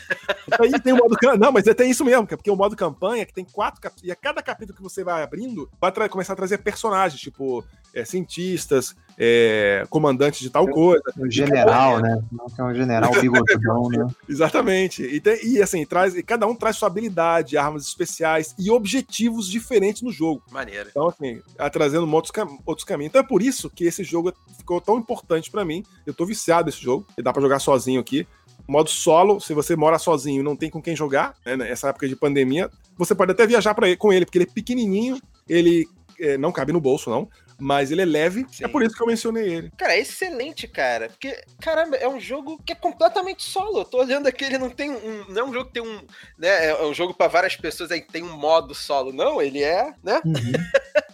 aí 0.58 0.80
tem 0.80 0.92
o 0.92 0.96
modo. 0.96 1.16
Não, 1.38 1.52
mas 1.52 1.66
é, 1.66 1.74
tem 1.74 1.90
isso 1.90 2.04
mesmo, 2.04 2.26
porque 2.26 2.50
o 2.50 2.56
modo 2.56 2.76
campanha, 2.76 3.24
que 3.24 3.32
tem 3.32 3.44
quatro 3.44 3.80
capítulos, 3.80 4.08
e 4.08 4.12
a 4.12 4.16
cada 4.16 4.42
capítulo 4.42 4.76
que 4.76 4.82
você 4.82 5.04
vai 5.04 5.22
abrindo, 5.22 5.70
vai 5.80 6.08
começar 6.08 6.32
a 6.32 6.36
trazer 6.36 6.58
personagens, 6.58 7.20
tipo 7.20 7.64
é, 7.94 8.04
cientistas, 8.04 8.94
é, 9.18 9.84
comandante 9.90 10.40
de 10.40 10.50
tal 10.50 10.66
coisa. 10.66 11.02
O 11.18 11.30
general, 11.30 12.00
né? 12.00 12.22
É 12.58 12.62
um 12.62 12.74
general 12.74 13.10
bigodão, 13.20 13.88
né? 13.88 14.06
Exatamente. 14.28 15.02
E, 15.02 15.20
tem, 15.20 15.38
e 15.46 15.62
assim, 15.62 15.84
traz, 15.84 16.16
e 16.16 16.22
cada 16.22 16.46
um 16.46 16.54
traz 16.54 16.76
sua 16.76 16.88
habilidade, 16.88 17.56
armas 17.56 17.84
especiais 17.84 18.54
e 18.58 18.70
objetivos 18.70 19.46
diferentes 19.48 20.02
no 20.02 20.10
jogo. 20.10 20.42
Maneiro. 20.50 20.88
Então, 20.90 21.08
assim, 21.08 21.40
trazendo 21.72 22.10
outros, 22.12 22.30
cam 22.30 22.58
outros 22.64 22.84
caminhos. 22.84 23.10
Então 23.10 23.20
é 23.20 23.26
por 23.26 23.42
isso 23.42 23.68
que 23.70 23.84
esse 23.84 24.02
jogo 24.04 24.32
ficou 24.56 24.80
tão 24.80 24.98
importante 24.98 25.50
para 25.50 25.64
mim. 25.64 25.84
Eu 26.06 26.14
tô 26.14 26.24
viciado 26.24 26.66
nesse 26.66 26.82
jogo, 26.82 27.06
e 27.16 27.22
dá 27.22 27.32
para 27.32 27.42
jogar 27.42 27.58
sozinho 27.58 28.00
aqui. 28.00 28.26
Modo 28.66 28.88
solo, 28.88 29.40
se 29.40 29.52
você 29.52 29.74
mora 29.74 29.98
sozinho 29.98 30.40
e 30.40 30.44
não 30.44 30.54
tem 30.54 30.70
com 30.70 30.80
quem 30.80 30.94
jogar, 30.94 31.34
né, 31.44 31.56
nessa 31.56 31.88
época 31.88 32.06
de 32.08 32.14
pandemia, 32.14 32.70
você 32.96 33.14
pode 33.14 33.32
até 33.32 33.46
viajar 33.46 33.74
para 33.74 33.94
com 33.96 34.12
ele, 34.12 34.24
porque 34.24 34.38
ele 34.38 34.46
é 34.48 34.52
pequenininho, 34.52 35.20
ele 35.48 35.88
é, 36.20 36.38
não 36.38 36.52
cabe 36.52 36.72
no 36.72 36.80
bolso, 36.80 37.10
não 37.10 37.28
mas 37.60 37.90
ele 37.90 38.02
é 38.02 38.04
leve, 38.04 38.42
é 38.42 38.52
Sim. 38.52 38.64
é 38.64 38.68
por 38.68 38.82
isso 38.82 38.96
que 38.96 39.02
eu 39.02 39.06
mencionei 39.06 39.52
ele. 39.52 39.72
Cara, 39.76 39.94
é 39.94 40.00
excelente, 40.00 40.66
cara. 40.66 41.08
Porque, 41.08 41.40
caramba, 41.60 41.96
é 41.96 42.08
um 42.08 42.18
jogo 42.18 42.60
que 42.64 42.72
é 42.72 42.76
completamente 42.76 43.42
solo. 43.42 43.80
Eu 43.80 43.84
tô 43.84 43.98
olhando 43.98 44.26
aqui, 44.26 44.44
ele 44.44 44.58
não 44.58 44.70
tem 44.70 44.90
um. 44.90 45.24
Não 45.28 45.42
é 45.42 45.44
um 45.44 45.52
jogo 45.52 45.66
que 45.66 45.74
tem 45.74 45.82
um. 45.82 46.00
Né, 46.38 46.66
é 46.66 46.82
um 46.84 46.94
jogo 46.94 47.14
para 47.14 47.28
várias 47.28 47.56
pessoas 47.56 47.90
aí 47.90 48.00
que 48.00 48.12
tem 48.12 48.22
um 48.22 48.36
modo 48.36 48.74
solo. 48.74 49.12
Não, 49.12 49.40
ele 49.40 49.62
é, 49.62 49.92
né? 50.02 50.20
Uhum. 50.24 50.34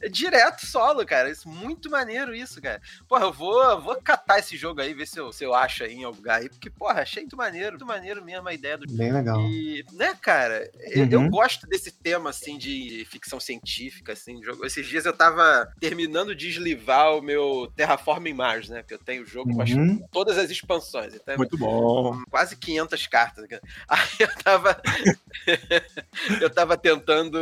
é 0.00 0.08
direto 0.08 0.66
solo, 0.66 1.04
cara. 1.04 1.30
Isso, 1.30 1.48
muito 1.48 1.90
maneiro 1.90 2.34
isso, 2.34 2.60
cara. 2.60 2.80
Porra, 3.08 3.24
eu 3.24 3.32
vou, 3.32 3.80
vou 3.80 3.96
catar 3.96 4.38
esse 4.38 4.56
jogo 4.56 4.80
aí, 4.80 4.94
ver 4.94 5.06
se 5.06 5.18
eu, 5.18 5.32
se 5.32 5.44
eu 5.44 5.54
acho 5.54 5.84
aí 5.84 5.94
em 5.94 6.04
algum 6.04 6.18
lugar 6.18 6.40
aí, 6.40 6.48
porque, 6.48 6.70
porra, 6.70 7.02
achei 7.02 7.22
muito 7.22 7.36
maneiro, 7.36 7.72
muito 7.72 7.86
maneiro 7.86 8.24
mesmo 8.24 8.48
a 8.48 8.54
ideia 8.54 8.78
do 8.78 8.86
Bem 8.94 9.12
legal. 9.12 9.40
E, 9.40 9.84
né, 9.92 10.14
cara, 10.20 10.70
uhum. 10.74 11.08
eu, 11.10 11.22
eu, 11.22 11.30
gosto 11.30 11.66
desse 11.66 11.90
tema, 11.90 12.30
assim, 12.30 12.56
de 12.56 13.06
ficção 13.10 13.40
científica, 13.40 14.12
assim, 14.12 14.42
jogo. 14.42 14.64
Esses 14.64 14.86
dias 14.86 15.04
eu 15.04 15.12
tava 15.12 15.68
terminando 15.80 16.34
de 16.34 16.48
eslivar 16.48 17.16
o 17.16 17.22
meu 17.22 17.70
Terraforming 17.76 18.34
Mars, 18.34 18.68
né, 18.68 18.82
que 18.82 18.94
eu 18.94 18.98
tenho 18.98 19.22
o 19.22 19.26
jogo 19.26 19.50
uhum. 19.50 19.98
com 19.98 20.08
todas 20.08 20.38
as 20.38 20.50
expansões. 20.50 21.14
Então, 21.14 21.36
muito 21.36 21.58
bom. 21.58 22.22
Quase 22.30 22.56
500 22.56 23.06
cartas. 23.06 23.44
Aí 23.88 24.08
eu 24.20 24.34
tava... 24.42 24.80
eu 26.40 26.50
tava 26.50 26.76
tentando 26.76 27.38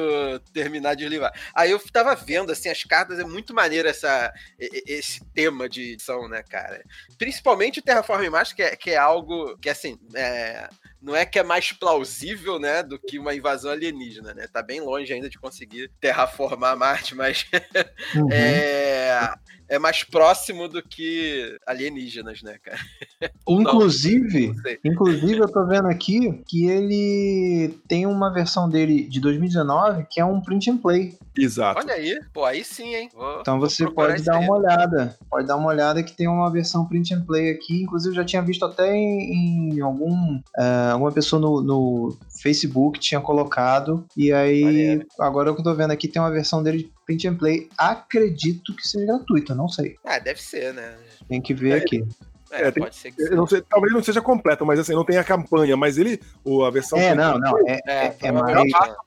terminar 0.53 0.95
de 0.95 1.05
eslivar. 1.05 1.33
Aí 1.55 1.71
eu 1.71 1.79
tava 1.91 2.12
tava 2.13 2.25
vendo, 2.25 2.53
assim, 2.53 2.69
as 2.69 2.85
cartas, 2.85 3.19
é 3.19 3.25
muito 3.25 3.55
maneiro 3.55 3.89
essa, 3.89 4.33
esse 4.59 5.25
tema 5.33 5.69
de 5.69 5.93
edição, 5.93 6.29
né, 6.29 6.43
cara? 6.43 6.85
Principalmente 7.19 7.81
o 7.81 7.83
Terraform 7.83 8.29
Mars, 8.29 8.53
que 8.53 8.63
é, 8.63 8.77
que 8.77 8.91
é 8.91 8.97
algo 8.97 9.57
que, 9.59 9.69
assim, 9.69 9.99
é, 10.15 10.69
não 11.03 11.17
é 11.17 11.27
que 11.27 11.39
é 11.39 11.43
mais 11.43 11.73
plausível, 11.73 12.59
né, 12.59 12.83
do 12.83 12.99
que 12.99 13.19
uma 13.19 13.35
invasão 13.35 13.73
alienígena, 13.73 14.33
né? 14.33 14.47
Tá 14.47 14.63
bem 14.63 14.81
longe 14.81 15.13
ainda 15.13 15.29
de 15.29 15.39
conseguir 15.39 15.91
terraformar 16.01 16.77
Marte, 16.77 17.15
mas 17.15 17.45
uhum. 18.15 18.31
é, 18.31 19.35
é 19.69 19.79
mais 19.79 20.05
próximo 20.05 20.69
do 20.69 20.83
que 20.83 21.59
alienígenas, 21.67 22.43
né, 22.43 22.59
cara? 22.63 22.79
inclusive, 23.49 24.53
inclusive 24.85 25.39
eu 25.39 25.49
tô 25.49 25.67
vendo 25.67 25.89
aqui 25.89 26.43
que 26.47 26.67
ele 26.67 27.75
tem 27.89 28.07
uma 28.07 28.33
versão 28.33 28.69
dele 28.69 29.05
de 29.05 29.21
2019 29.21 30.07
que 30.09 30.21
é 30.21 30.25
um 30.25 30.41
print 30.41 30.71
and 30.71 30.79
play. 30.79 31.17
Exato. 31.37 31.81
Olha 31.81 31.95
aí, 31.95 32.19
pô, 32.33 32.45
aí 32.45 32.63
sim, 32.63 32.95
hein? 32.95 33.09
Vou, 33.15 33.41
então 33.41 33.59
você 33.59 33.91
pode 33.91 34.23
dar 34.23 34.37
aí. 34.37 34.45
uma 34.45 34.57
olhada, 34.57 35.17
pode 35.31 35.47
dar 35.47 35.57
uma 35.57 35.69
olhada 35.69 36.03
que 36.03 36.15
tem 36.15 36.29
uma 36.29 36.51
versão 36.51 36.87
print 36.87 37.15
and 37.15 37.25
play 37.25 37.51
aqui. 37.51 37.83
Inclusive 37.83 38.15
já 38.15 38.25
tinha 38.25 38.43
visto 38.43 38.65
até 38.65 38.95
em, 38.95 39.75
em 39.75 39.81
algum 39.81 40.37
uh, 40.37 40.92
alguma 40.93 41.13
pessoa 41.13 41.41
no, 41.41 41.63
no, 41.63 42.19
Facebook 42.43 42.99
tinha 42.99 43.21
colocado 43.21 44.05
e 44.17 44.33
aí 44.33 44.65
Maneiro. 44.65 45.07
agora 45.19 45.51
eu 45.51 45.63
tô 45.63 45.75
vendo 45.75 45.93
aqui 45.93 46.09
tem 46.09 46.21
uma 46.21 46.31
versão 46.31 46.63
dele 46.63 46.79
de 46.79 46.93
print 47.07 47.29
and 47.29 47.37
play. 47.37 47.69
Acredito 47.77 48.75
que 48.75 48.87
seja 48.87 49.07
gratuita, 49.07 49.55
não 49.55 49.69
sei. 49.69 49.97
Ah, 50.05 50.19
deve 50.19 50.41
ser, 50.41 50.75
né? 50.75 50.97
Tem 51.29 51.41
que 51.41 51.55
ver 51.55 51.71
é, 51.71 51.77
aqui. 51.77 52.05
É, 52.53 52.69
é, 52.69 52.71
tem, 52.71 52.83
pode 52.83 52.95
ser 52.95 53.11
que 53.13 53.31
não 53.31 53.47
sei, 53.47 53.63
talvez 53.63 53.95
não 53.95 54.03
seja 54.03 54.21
completa, 54.21 54.63
mas 54.63 54.79
assim, 54.79 54.93
não 54.93 55.05
tem 55.05 55.17
a 55.17 55.25
campanha, 55.25 55.75
mas 55.75 55.97
ele, 55.97 56.21
o, 56.45 56.65
a 56.65 56.71
versão. 56.71 56.99
É, 56.99 57.15
não, 57.15 57.39
não, 57.39 57.59
é, 57.67 57.81
é, 57.87 58.17
é, 58.21 58.31
mais, 58.31 58.57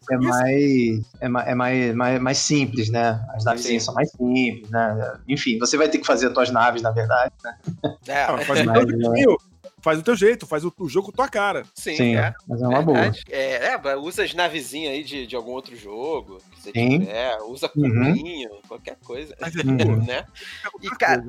é, 0.10 0.18
mais, 0.18 1.02
é, 1.22 1.28
mais, 1.28 1.48
é 1.48 1.56
mais, 1.56 1.96
mais, 1.96 2.22
mais 2.22 2.38
simples, 2.40 2.90
né? 2.90 3.24
As 3.36 3.46
naves 3.46 3.84
são 3.84 3.94
mais 3.94 4.10
simples, 4.10 4.68
né? 4.72 5.14
Enfim, 5.28 5.60
você 5.60 5.78
vai 5.78 5.88
ter 5.88 6.00
que 6.00 6.08
fazer 6.08 6.28
as 6.28 6.34
tuas 6.34 6.50
naves, 6.50 6.82
na 6.82 6.90
verdade, 6.90 7.32
né? 7.44 7.56
É, 8.08 8.24
ah, 8.24 8.38
faz 8.40 8.66
mas, 8.66 8.86
faz 9.86 10.00
o 10.00 10.04
teu 10.04 10.16
jeito, 10.16 10.48
faz 10.48 10.66
o, 10.66 10.74
o 10.80 10.90
jogo 10.90 11.12
com 11.12 11.12
tua 11.12 11.30
cara. 11.30 11.64
Sim, 11.76 11.96
Sim 11.96 12.16
é. 12.16 12.34
Mas 12.48 12.60
é 12.60 12.68
uma 12.68 12.82
boa. 12.82 13.12
É, 13.30 13.68
é, 13.68 13.96
usa 13.96 14.24
as 14.24 14.34
navezinhas 14.34 14.94
aí 14.94 15.04
de, 15.04 15.28
de 15.28 15.36
algum 15.36 15.52
outro 15.52 15.78
jogo. 15.78 16.40
Que 16.50 16.60
você 16.60 16.72
Sim. 16.72 17.00
tiver, 17.02 17.38
usa 17.44 17.70
cubinho, 17.70 18.50
uhum. 18.50 18.62
qualquer 18.68 18.98
coisa. 19.06 19.36
Uhum. 19.64 20.02
né? 20.04 20.26
E, 20.82 20.90
cara, 20.90 21.24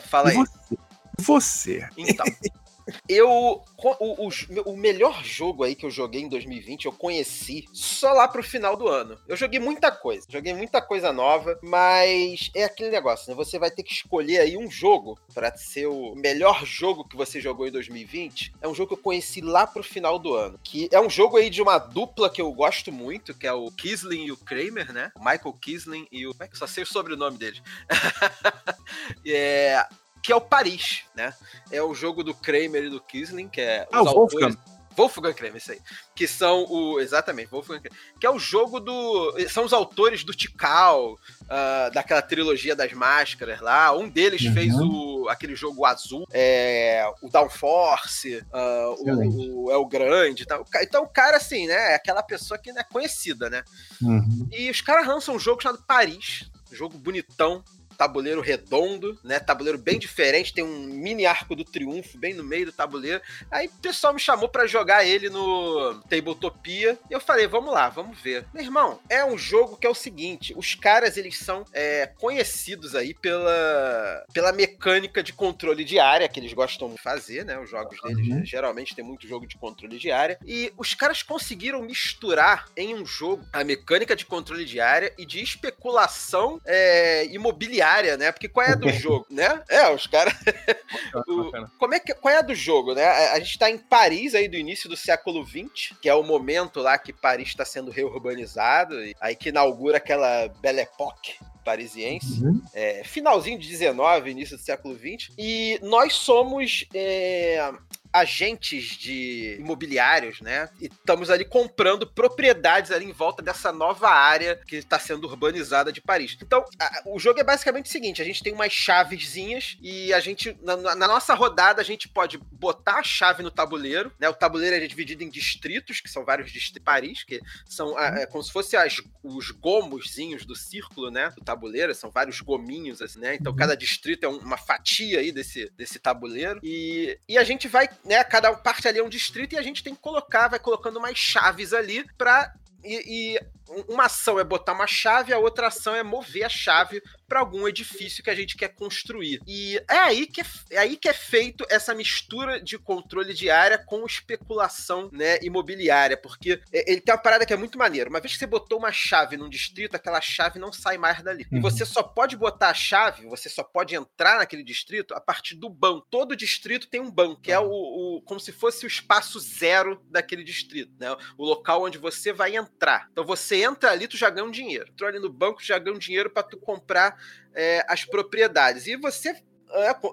fala 0.00 0.28
aí. 0.28 0.36
Você? 0.36 0.76
Você. 1.18 1.88
Então. 1.96 2.26
Eu. 3.08 3.28
O, 3.28 4.26
o, 4.26 4.30
o, 4.66 4.76
melhor 4.76 5.22
jogo 5.24 5.64
aí 5.64 5.74
que 5.74 5.84
eu 5.84 5.90
joguei 5.90 6.22
em 6.22 6.28
2020, 6.28 6.86
eu 6.86 6.92
conheci 6.92 7.64
só 7.72 8.12
lá 8.12 8.28
pro 8.28 8.42
final 8.42 8.76
do 8.76 8.88
ano. 8.88 9.18
Eu 9.26 9.36
joguei 9.36 9.58
muita 9.58 9.90
coisa, 9.90 10.26
joguei 10.28 10.54
muita 10.54 10.80
coisa 10.80 11.12
nova, 11.12 11.58
mas 11.62 12.50
é 12.54 12.64
aquele 12.64 12.90
negócio, 12.90 13.30
né? 13.30 13.36
Você 13.36 13.58
vai 13.58 13.70
ter 13.70 13.82
que 13.82 13.92
escolher 13.92 14.38
aí 14.38 14.56
um 14.56 14.70
jogo 14.70 15.18
para 15.34 15.54
ser 15.56 15.86
o 15.86 16.14
melhor 16.14 16.64
jogo 16.64 17.06
que 17.06 17.16
você 17.16 17.40
jogou 17.40 17.66
em 17.66 17.72
2020. 17.72 18.54
É 18.60 18.68
um 18.68 18.74
jogo 18.74 18.88
que 18.88 18.94
eu 18.94 19.02
conheci 19.02 19.40
lá 19.40 19.66
pro 19.66 19.82
final 19.82 20.18
do 20.18 20.34
ano. 20.34 20.58
Que 20.62 20.88
é 20.92 21.00
um 21.00 21.10
jogo 21.10 21.36
aí 21.36 21.50
de 21.50 21.62
uma 21.62 21.78
dupla 21.78 22.30
que 22.30 22.40
eu 22.40 22.52
gosto 22.52 22.92
muito, 22.92 23.34
que 23.34 23.46
é 23.46 23.52
o 23.52 23.70
Kisling 23.70 24.26
e 24.26 24.32
o 24.32 24.36
Kramer, 24.36 24.92
né? 24.92 25.10
Michael 25.18 25.52
Kisling 25.60 26.06
e 26.10 26.26
o. 26.26 26.32
Como 26.32 26.44
é 26.44 26.48
que 26.48 26.54
eu 26.54 26.58
só 26.58 26.66
sei 26.66 26.82
o 26.82 26.86
sobrenome 26.86 27.38
deles? 27.38 27.62
é, 29.26 29.86
que 30.22 30.32
é 30.32 30.36
o 30.36 30.40
Paris, 30.40 31.02
né? 31.14 31.34
É 31.70 31.82
o 31.82 31.94
jogo 31.94 32.22
do 32.22 32.34
Kramer 32.34 32.84
e 32.84 32.90
do 32.90 33.00
Kisling, 33.00 33.48
que 33.48 33.60
é 33.60 33.86
ah, 33.90 34.02
o 34.02 34.04
Wolfgang. 34.04 34.56
Wolfgang 34.96 35.34
Kreme, 35.34 35.58
isso 35.58 35.72
aí. 35.72 35.80
Que 36.14 36.26
são 36.26 36.64
o. 36.68 37.00
Exatamente, 37.00 37.50
Wolfgang 37.50 37.80
Kreme. 37.80 37.96
Que 38.20 38.26
é 38.26 38.30
o 38.30 38.38
jogo 38.38 38.78
do. 38.78 39.34
São 39.48 39.64
os 39.64 39.72
autores 39.72 40.24
do 40.24 40.34
Tikal, 40.34 41.14
uh, 41.14 41.92
daquela 41.92 42.22
trilogia 42.22 42.76
das 42.76 42.92
máscaras 42.92 43.60
lá. 43.60 43.92
Um 43.96 44.08
deles 44.08 44.42
uhum. 44.42 44.54
fez 44.54 44.74
o, 44.74 45.28
aquele 45.28 45.56
jogo 45.56 45.84
azul, 45.84 46.26
é, 46.32 47.04
o 47.22 47.28
Downforce, 47.28 48.44
uh, 48.52 48.94
o, 48.98 49.64
o 49.64 49.72
El 49.72 49.84
Grande. 49.86 50.46
Tá? 50.46 50.62
Então, 50.82 51.04
o 51.04 51.08
cara, 51.08 51.36
assim, 51.36 51.66
né? 51.66 51.92
É 51.92 51.94
aquela 51.94 52.22
pessoa 52.22 52.58
que 52.58 52.70
é 52.70 52.84
conhecida, 52.84 53.48
né? 53.48 53.62
Uhum. 54.00 54.48
E 54.52 54.70
os 54.70 54.80
caras 54.80 55.06
lançam 55.06 55.34
um 55.34 55.40
jogo 55.40 55.62
chamado 55.62 55.82
Paris. 55.86 56.50
Um 56.70 56.74
jogo 56.74 56.96
bonitão, 56.96 57.62
tabuleiro 57.92 58.40
redondo, 58.40 59.18
né? 59.22 59.38
Tabuleiro 59.38 59.78
bem 59.78 59.98
diferente, 59.98 60.54
tem 60.54 60.64
um 60.64 60.78
mini 60.78 61.26
arco 61.26 61.54
do 61.54 61.64
triunfo 61.64 62.18
bem 62.18 62.34
no 62.34 62.44
meio 62.44 62.66
do 62.66 62.72
tabuleiro. 62.72 63.20
Aí 63.50 63.66
o 63.66 63.80
pessoal 63.80 64.14
me 64.14 64.20
chamou 64.20 64.48
para 64.48 64.66
jogar 64.66 65.04
ele 65.04 65.28
no 65.28 66.00
Tabletopia. 66.08 66.98
E 67.10 67.12
eu 67.12 67.20
falei, 67.20 67.46
vamos 67.46 67.72
lá, 67.72 67.88
vamos 67.88 68.20
ver. 68.20 68.46
Meu 68.52 68.62
irmão, 68.62 69.00
é 69.08 69.24
um 69.24 69.36
jogo 69.36 69.76
que 69.76 69.86
é 69.86 69.90
o 69.90 69.94
seguinte: 69.94 70.54
os 70.56 70.74
caras 70.74 71.16
eles 71.16 71.38
são 71.38 71.64
é, 71.72 72.06
conhecidos 72.18 72.94
aí 72.94 73.14
pela, 73.14 74.24
pela 74.32 74.52
mecânica 74.52 75.22
de 75.22 75.32
controle 75.32 75.84
de 75.84 75.98
área 75.98 76.28
que 76.28 76.40
eles 76.40 76.52
gostam 76.52 76.90
de 76.90 77.00
fazer, 77.00 77.44
né? 77.44 77.58
Os 77.58 77.70
jogos 77.70 78.00
deles 78.02 78.28
uhum. 78.28 78.44
geralmente 78.44 78.94
tem 78.94 79.04
muito 79.04 79.26
jogo 79.26 79.46
de 79.46 79.56
controle 79.56 79.98
de 79.98 80.10
área. 80.10 80.38
E 80.44 80.72
os 80.76 80.94
caras 80.94 81.22
conseguiram 81.22 81.82
misturar 81.82 82.66
em 82.76 82.94
um 82.94 83.04
jogo 83.04 83.44
a 83.52 83.64
mecânica 83.64 84.16
de 84.16 84.24
controle 84.24 84.64
de 84.64 84.80
área 84.80 85.12
e 85.18 85.26
de 85.26 85.40
especulação 85.40 86.60
é, 86.64 87.26
imobiliária 87.26 87.81
área, 87.82 88.16
né? 88.16 88.32
Porque 88.32 88.48
qual 88.48 88.66
é 88.66 88.72
a 88.72 88.76
do 88.76 88.88
jogo, 88.92 89.26
né? 89.30 89.62
É, 89.68 89.88
os 89.90 90.06
caras. 90.06 90.34
Como 91.78 91.94
é 91.94 92.00
que 92.00 92.14
qual 92.14 92.34
é 92.34 92.38
a 92.38 92.42
do 92.42 92.54
jogo, 92.54 92.94
né? 92.94 93.04
A, 93.06 93.38
gente 93.38 93.58
tá 93.58 93.70
em 93.70 93.78
Paris 93.78 94.34
aí 94.34 94.48
do 94.48 94.56
início 94.56 94.88
do 94.88 94.96
século 94.96 95.44
XX, 95.44 95.96
que 96.00 96.08
é 96.08 96.14
o 96.14 96.22
momento 96.22 96.80
lá 96.80 96.96
que 96.96 97.12
Paris 97.12 97.48
está 97.48 97.64
sendo 97.64 97.90
reurbanizado, 97.90 98.94
aí 99.20 99.34
que 99.34 99.48
inaugura 99.48 99.96
aquela 99.96 100.48
Belle 100.60 100.80
Époque 100.80 101.34
parisiense, 101.64 102.42
uhum. 102.42 102.60
é, 102.74 103.02
finalzinho 103.04 103.58
de 103.58 103.68
19, 103.68 104.30
início 104.30 104.56
do 104.56 104.62
século 104.62 104.94
20, 104.94 105.32
e 105.38 105.78
nós 105.82 106.14
somos 106.14 106.84
é, 106.92 107.72
agentes 108.12 108.96
de 108.96 109.56
imobiliários, 109.58 110.40
né? 110.40 110.68
E 110.80 110.86
estamos 110.86 111.30
ali 111.30 111.44
comprando 111.44 112.06
propriedades 112.06 112.90
ali 112.90 113.06
em 113.06 113.12
volta 113.12 113.42
dessa 113.42 113.72
nova 113.72 114.08
área 114.10 114.56
que 114.66 114.76
está 114.76 114.98
sendo 114.98 115.26
urbanizada 115.26 115.92
de 115.92 116.00
Paris. 116.00 116.36
Então, 116.40 116.64
a, 116.78 117.02
o 117.06 117.18
jogo 117.18 117.40
é 117.40 117.44
basicamente 117.44 117.86
o 117.86 117.92
seguinte: 117.92 118.20
a 118.20 118.24
gente 118.24 118.42
tem 118.42 118.52
umas 118.52 118.72
chavezinhas 118.72 119.78
e 119.80 120.12
a 120.12 120.20
gente, 120.20 120.56
na, 120.62 120.76
na, 120.76 121.08
nossa 121.08 121.34
rodada, 121.34 121.80
a 121.80 121.84
gente 121.84 122.08
pode 122.08 122.38
botar 122.38 122.98
a 122.98 123.02
chave 123.02 123.42
no 123.42 123.50
tabuleiro, 123.50 124.12
né? 124.18 124.28
O 124.28 124.34
tabuleiro 124.34 124.76
é 124.76 124.86
dividido 124.86 125.22
em 125.22 125.30
distritos, 125.30 126.00
que 126.00 126.10
são 126.10 126.24
vários 126.24 126.50
distritos 126.50 126.72
de 126.72 126.80
Paris, 126.80 127.22
que 127.24 127.40
são 127.66 127.98
é, 127.98 128.26
como 128.26 128.42
se 128.42 128.52
fossem 128.52 128.78
os 129.22 129.50
gomoszinhos 129.50 130.44
do 130.44 130.54
círculo, 130.54 131.10
né? 131.10 131.30
Do 131.30 131.42
tabuleiro, 131.42 131.94
são 131.94 132.10
vários 132.10 132.40
gominhos, 132.40 133.00
assim, 133.00 133.20
né? 133.20 133.34
Então, 133.34 133.54
cada 133.54 133.76
distrito 133.76 134.24
é 134.24 134.28
uma 134.28 134.56
fatia 134.56 135.20
aí 135.20 135.32
desse, 135.32 135.70
desse 135.76 135.98
tabuleiro. 135.98 136.60
E, 136.62 137.18
e 137.28 137.38
a 137.38 137.44
gente 137.44 137.68
vai 137.68 137.88
né? 138.04 138.22
Cada 138.24 138.52
parte 138.54 138.88
ali 138.88 138.98
é 138.98 139.02
um 139.02 139.08
distrito 139.08 139.54
e 139.54 139.58
a 139.58 139.62
gente 139.62 139.82
tem 139.82 139.94
que 139.94 140.00
colocar, 140.00 140.48
vai 140.48 140.58
colocando 140.58 141.00
mais 141.00 141.16
chaves 141.16 141.72
ali 141.72 142.04
para 142.16 142.54
e, 142.84 143.36
e, 143.36 143.40
uma 143.88 144.06
ação 144.06 144.38
é 144.38 144.44
botar 144.44 144.72
uma 144.72 144.86
chave, 144.86 145.32
a 145.32 145.38
outra 145.38 145.68
ação 145.68 145.94
é 145.94 146.02
mover 146.02 146.44
a 146.44 146.48
chave 146.48 147.02
para 147.28 147.40
algum 147.40 147.66
edifício 147.66 148.22
que 148.22 148.28
a 148.28 148.34
gente 148.34 148.56
quer 148.56 148.68
construir. 148.68 149.40
E 149.46 149.80
é 149.88 149.96
aí 149.96 150.26
que 150.26 150.40
é, 150.42 150.44
é, 150.70 150.78
aí 150.78 150.96
que 150.96 151.08
é 151.08 151.14
feito 151.14 151.64
essa 151.70 151.94
mistura 151.94 152.60
de 152.60 152.78
controle 152.78 153.32
de 153.32 153.48
área 153.48 153.78
com 153.78 154.04
especulação 154.04 155.08
né, 155.12 155.38
imobiliária, 155.42 156.16
porque 156.16 156.60
ele 156.70 157.00
tem 157.00 157.14
uma 157.14 157.20
parada 157.20 157.46
que 157.46 157.52
é 157.52 157.56
muito 157.56 157.78
maneira. 157.78 158.10
Uma 158.10 158.20
vez 158.20 158.34
que 158.34 158.38
você 158.38 158.46
botou 158.46 158.78
uma 158.78 158.92
chave 158.92 159.36
num 159.36 159.48
distrito, 159.48 159.94
aquela 159.94 160.20
chave 160.20 160.58
não 160.58 160.72
sai 160.72 160.98
mais 160.98 161.22
dali. 161.22 161.46
Uhum. 161.50 161.58
E 161.58 161.60
você 161.62 161.86
só 161.86 162.02
pode 162.02 162.36
botar 162.36 162.68
a 162.68 162.74
chave, 162.74 163.26
você 163.26 163.48
só 163.48 163.62
pode 163.62 163.94
entrar 163.94 164.38
naquele 164.38 164.62
distrito 164.62 165.14
a 165.14 165.20
partir 165.20 165.54
do 165.54 165.70
banco. 165.70 166.06
Todo 166.10 166.36
distrito 166.36 166.88
tem 166.88 167.00
um 167.00 167.10
banco, 167.10 167.40
que 167.40 167.50
é 167.50 167.58
o, 167.58 167.70
o 167.70 168.22
como 168.26 168.40
se 168.40 168.52
fosse 168.52 168.84
o 168.84 168.88
espaço 168.88 169.40
zero 169.40 170.02
daquele 170.10 170.44
distrito, 170.44 170.92
né? 171.00 171.16
O 171.38 171.46
local 171.46 171.84
onde 171.84 171.96
você 171.96 172.32
vai 172.32 172.56
entrar. 172.56 173.08
Então 173.10 173.24
você 173.24 173.61
entra 173.62 173.90
ali, 173.90 174.08
tu 174.08 174.16
já 174.16 174.30
ganha 174.30 174.46
um 174.46 174.50
dinheiro. 174.50 174.90
Entrou 174.90 175.08
ali 175.08 175.18
no 175.18 175.30
banco, 175.30 175.62
já 175.62 175.78
ganha 175.78 175.96
um 175.96 175.98
dinheiro 175.98 176.30
para 176.30 176.42
tu 176.42 176.56
comprar 176.56 177.16
é, 177.54 177.84
as 177.88 178.04
propriedades. 178.04 178.86
E 178.86 178.96
você 178.96 179.34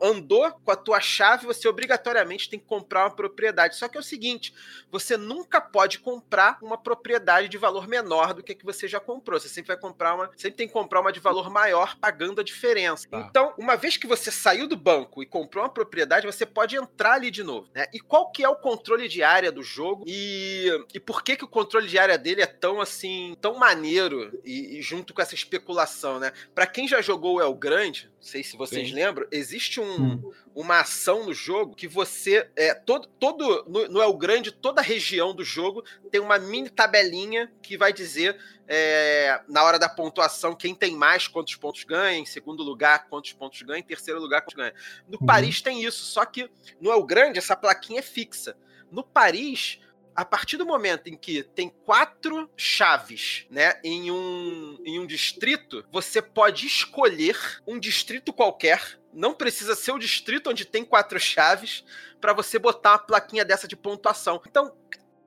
andou 0.01 0.51
com 0.51 0.71
a 0.71 0.75
tua 0.75 0.99
chave, 0.99 1.45
você 1.45 1.67
obrigatoriamente 1.67 2.49
tem 2.49 2.59
que 2.59 2.65
comprar 2.65 3.05
uma 3.05 3.15
propriedade. 3.15 3.75
Só 3.75 3.87
que 3.87 3.97
é 3.97 3.99
o 3.99 4.03
seguinte, 4.03 4.53
você 4.91 5.17
nunca 5.17 5.59
pode 5.59 5.99
comprar 5.99 6.57
uma 6.61 6.77
propriedade 6.77 7.49
de 7.49 7.57
valor 7.57 7.87
menor 7.87 8.33
do 8.33 8.43
que 8.43 8.53
a 8.53 8.55
que 8.55 8.65
você 8.65 8.87
já 8.87 8.99
comprou. 8.99 9.39
Você 9.39 9.49
sempre 9.49 9.69
vai 9.69 9.77
comprar 9.77 10.15
uma, 10.15 10.29
sempre 10.35 10.57
tem 10.57 10.67
que 10.67 10.73
comprar 10.73 11.01
uma 11.01 11.11
de 11.11 11.19
valor 11.19 11.49
maior 11.49 11.97
pagando 11.97 12.41
a 12.41 12.43
diferença. 12.43 13.07
Tá. 13.09 13.27
Então, 13.29 13.53
uma 13.57 13.75
vez 13.75 13.97
que 13.97 14.07
você 14.07 14.31
saiu 14.31 14.67
do 14.67 14.75
banco 14.75 15.23
e 15.23 15.25
comprou 15.25 15.63
uma 15.63 15.69
propriedade, 15.69 16.25
você 16.25 16.45
pode 16.45 16.75
entrar 16.75 17.13
ali 17.13 17.31
de 17.31 17.43
novo, 17.43 17.69
né? 17.73 17.87
E 17.93 17.99
qual 17.99 18.31
que 18.31 18.43
é 18.43 18.49
o 18.49 18.55
controle 18.55 19.07
de 19.07 19.23
área 19.23 19.51
do 19.51 19.63
jogo 19.63 20.03
e, 20.07 20.67
e 20.93 20.99
por 20.99 21.23
que 21.23 21.35
que 21.35 21.45
o 21.45 21.47
controle 21.47 21.87
de 21.87 21.97
área 21.97 22.17
dele 22.17 22.41
é 22.41 22.45
tão 22.45 22.81
assim, 22.81 23.35
tão 23.41 23.57
maneiro 23.57 24.39
e, 24.43 24.77
e 24.77 24.81
junto 24.81 25.13
com 25.13 25.21
essa 25.21 25.35
especulação, 25.35 26.19
né? 26.19 26.31
Para 26.53 26.67
quem 26.67 26.87
já 26.87 27.01
jogou 27.01 27.35
o 27.35 27.41
El 27.41 27.53
Grande, 27.53 28.09
não 28.17 28.23
sei 28.23 28.43
se 28.43 28.57
vocês 28.57 28.89
Sim. 28.89 28.95
lembram, 28.95 29.27
existe 29.31 29.48
um, 29.79 30.13
hum. 30.13 30.31
uma 30.53 30.81
ação 30.81 31.25
no 31.25 31.33
jogo 31.33 31.75
que 31.75 31.87
você. 31.87 32.49
É, 32.55 32.73
todo, 32.73 33.07
todo 33.19 33.65
no, 33.67 33.87
no 33.87 34.01
El 34.01 34.13
Grande, 34.17 34.51
toda 34.51 34.81
a 34.81 34.83
região 34.83 35.33
do 35.33 35.43
jogo 35.43 35.83
tem 36.11 36.21
uma 36.21 36.37
mini 36.37 36.69
tabelinha 36.69 37.51
que 37.61 37.77
vai 37.77 37.91
dizer, 37.91 38.37
é, 38.67 39.41
na 39.47 39.63
hora 39.63 39.79
da 39.79 39.89
pontuação, 39.89 40.55
quem 40.55 40.75
tem 40.75 40.95
mais, 40.95 41.27
quantos 41.27 41.55
pontos 41.55 41.83
ganha, 41.83 42.19
em 42.19 42.25
segundo 42.25 42.61
lugar, 42.61 43.07
quantos 43.09 43.33
pontos 43.33 43.61
ganha, 43.61 43.79
em 43.79 43.83
terceiro 43.83 44.19
lugar, 44.19 44.41
quantos 44.41 44.55
ganha. 44.55 44.73
No 45.07 45.17
uhum. 45.19 45.25
Paris 45.25 45.61
tem 45.61 45.83
isso, 45.83 46.05
só 46.05 46.25
que 46.25 46.49
no 46.79 46.91
El 46.91 47.03
Grande 47.03 47.39
essa 47.39 47.55
plaquinha 47.55 47.99
é 47.99 48.03
fixa. 48.03 48.55
No 48.91 49.03
Paris 49.03 49.79
a 50.19 50.25
partir 50.25 50.57
do 50.57 50.65
momento 50.65 51.07
em 51.07 51.15
que 51.15 51.43
tem 51.43 51.69
quatro 51.69 52.51
chaves, 52.57 53.45
né, 53.49 53.79
em 53.81 54.11
um, 54.11 54.77
em 54.83 54.99
um 54.99 55.07
distrito, 55.07 55.85
você 55.89 56.21
pode 56.21 56.67
escolher 56.67 57.61
um 57.65 57.79
distrito 57.79 58.33
qualquer. 58.33 58.99
Não 59.13 59.33
precisa 59.33 59.75
ser 59.75 59.93
o 59.93 59.97
distrito 59.97 60.49
onde 60.49 60.65
tem 60.65 60.83
quatro 60.83 61.17
chaves 61.17 61.85
para 62.19 62.33
você 62.33 62.59
botar 62.59 62.91
uma 62.91 62.99
plaquinha 62.99 63.45
dessa 63.45 63.65
de 63.65 63.77
pontuação. 63.77 64.41
Então, 64.45 64.75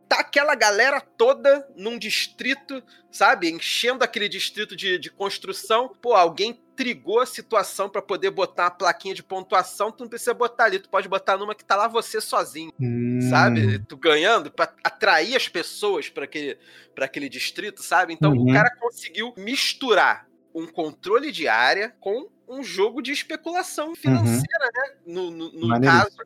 tá 0.06 0.20
aquela 0.20 0.54
galera 0.54 1.00
toda 1.00 1.66
num 1.74 1.98
distrito, 1.98 2.82
sabe? 3.10 3.48
Enchendo 3.48 4.04
aquele 4.04 4.28
distrito 4.28 4.76
de, 4.76 4.98
de 4.98 5.10
construção. 5.10 5.88
Pô, 6.02 6.12
alguém 6.12 6.60
trigou 6.76 7.20
a 7.20 7.26
situação 7.26 7.88
para 7.88 8.02
poder 8.02 8.30
botar 8.30 8.64
uma 8.64 8.70
plaquinha 8.70 9.14
de 9.14 9.22
pontuação, 9.22 9.90
tu 9.90 10.02
não 10.02 10.08
precisa 10.08 10.34
botar 10.34 10.64
ali, 10.64 10.78
tu 10.78 10.88
pode 10.88 11.08
botar 11.08 11.36
numa 11.36 11.54
que 11.54 11.64
tá 11.64 11.76
lá 11.76 11.88
você 11.88 12.20
sozinho, 12.20 12.72
hum. 12.80 13.20
sabe? 13.30 13.78
Tu 13.80 13.96
ganhando 13.96 14.50
para 14.50 14.72
atrair 14.82 15.36
as 15.36 15.48
pessoas 15.48 16.08
para 16.08 16.24
aquele, 16.24 16.58
pra 16.94 17.04
aquele 17.04 17.28
distrito, 17.28 17.82
sabe? 17.82 18.12
Então 18.12 18.32
uhum. 18.32 18.50
o 18.50 18.52
cara 18.52 18.74
conseguiu 18.80 19.32
misturar 19.36 20.26
um 20.54 20.66
controle 20.66 21.32
de 21.32 21.48
área 21.48 21.94
com 22.00 22.28
um 22.48 22.62
jogo 22.62 23.00
de 23.00 23.12
especulação 23.12 23.88
uhum. 23.88 23.94
financeira, 23.94 24.64
uhum. 24.64 24.70
né? 24.74 24.94
No, 25.06 25.30
no, 25.30 25.52
no 25.52 25.80
caso, 25.80 26.16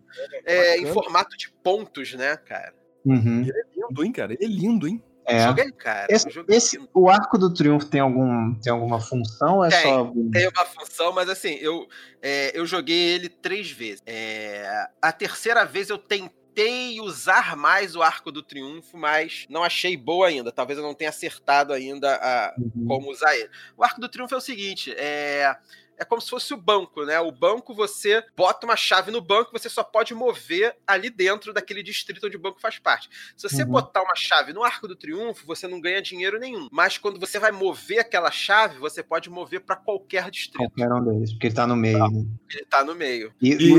é, 0.44 0.78
em 0.78 0.86
formato 0.86 1.36
de 1.36 1.50
pontos, 1.62 2.14
né, 2.14 2.36
cara? 2.36 2.74
Uhum. 3.04 3.42
Ele 3.42 3.52
é 3.52 3.64
lindo, 3.74 4.04
hein, 4.04 4.12
cara? 4.12 4.32
Ele 4.32 4.44
é 4.44 4.48
lindo, 4.48 4.88
hein? 4.88 5.02
É. 5.26 5.44
Joguei, 5.44 5.72
cara. 5.72 6.06
Esse, 6.08 6.28
esse, 6.48 6.88
o 6.94 7.10
arco 7.10 7.36
do 7.36 7.52
triunfo 7.52 7.86
tem, 7.86 8.00
algum, 8.00 8.54
tem 8.54 8.72
alguma 8.72 9.00
função? 9.00 9.64
É 9.64 9.68
tem, 9.68 9.82
só... 9.82 10.12
tem 10.32 10.48
uma 10.48 10.64
função, 10.64 11.12
mas 11.12 11.28
assim, 11.28 11.54
eu, 11.60 11.86
é, 12.22 12.52
eu 12.54 12.64
joguei 12.64 12.96
ele 12.96 13.28
três 13.28 13.70
vezes. 13.70 14.02
É, 14.06 14.88
a 15.02 15.10
terceira 15.12 15.64
vez 15.64 15.90
eu 15.90 15.98
tentei 15.98 17.00
usar 17.00 17.56
mais 17.56 17.96
o 17.96 18.02
arco 18.02 18.30
do 18.30 18.42
triunfo, 18.42 18.96
mas 18.96 19.46
não 19.50 19.64
achei 19.64 19.96
boa 19.96 20.28
ainda. 20.28 20.52
Talvez 20.52 20.78
eu 20.78 20.84
não 20.84 20.94
tenha 20.94 21.10
acertado 21.10 21.72
ainda 21.72 22.14
a, 22.16 22.54
uhum. 22.56 22.86
como 22.86 23.10
usar 23.10 23.36
ele. 23.36 23.50
O 23.76 23.82
arco 23.82 24.00
do 24.00 24.08
triunfo 24.08 24.34
é 24.34 24.38
o 24.38 24.40
seguinte: 24.40 24.94
é 24.96 25.56
é 25.98 26.04
como 26.04 26.20
se 26.20 26.30
fosse 26.30 26.52
o 26.54 26.56
banco, 26.56 27.04
né? 27.04 27.18
O 27.20 27.32
banco, 27.32 27.74
você 27.74 28.24
bota 28.36 28.66
uma 28.66 28.76
chave 28.76 29.10
no 29.10 29.20
banco, 29.20 29.52
você 29.52 29.68
só 29.68 29.82
pode 29.82 30.14
mover 30.14 30.76
ali 30.86 31.10
dentro 31.10 31.52
daquele 31.52 31.82
distrito 31.82 32.26
onde 32.26 32.36
o 32.36 32.40
banco 32.40 32.60
faz 32.60 32.78
parte. 32.78 33.08
Se 33.36 33.48
você 33.48 33.62
uhum. 33.62 33.70
botar 33.70 34.02
uma 34.02 34.14
chave 34.14 34.52
no 34.52 34.62
Arco 34.62 34.88
do 34.88 34.96
Triunfo, 34.96 35.46
você 35.46 35.66
não 35.66 35.80
ganha 35.80 36.02
dinheiro 36.02 36.38
nenhum. 36.38 36.68
Mas 36.70 36.98
quando 36.98 37.18
você 37.18 37.38
vai 37.38 37.52
mover 37.52 38.00
aquela 38.00 38.30
chave, 38.30 38.78
você 38.78 39.02
pode 39.02 39.30
mover 39.30 39.60
para 39.60 39.76
qualquer 39.76 40.30
distrito. 40.30 40.58
Qualquer 40.58 40.92
um 40.92 41.04
deles, 41.04 41.32
porque 41.32 41.48
ele 41.48 41.54
tá 41.54 41.66
no 41.66 41.76
meio. 41.76 41.98
Tá. 41.98 42.10
Né? 42.10 42.26
Ele 42.50 42.66
tá 42.66 42.84
no 42.84 42.94
meio. 42.94 43.34
E, 43.40 43.52
e... 43.52 43.74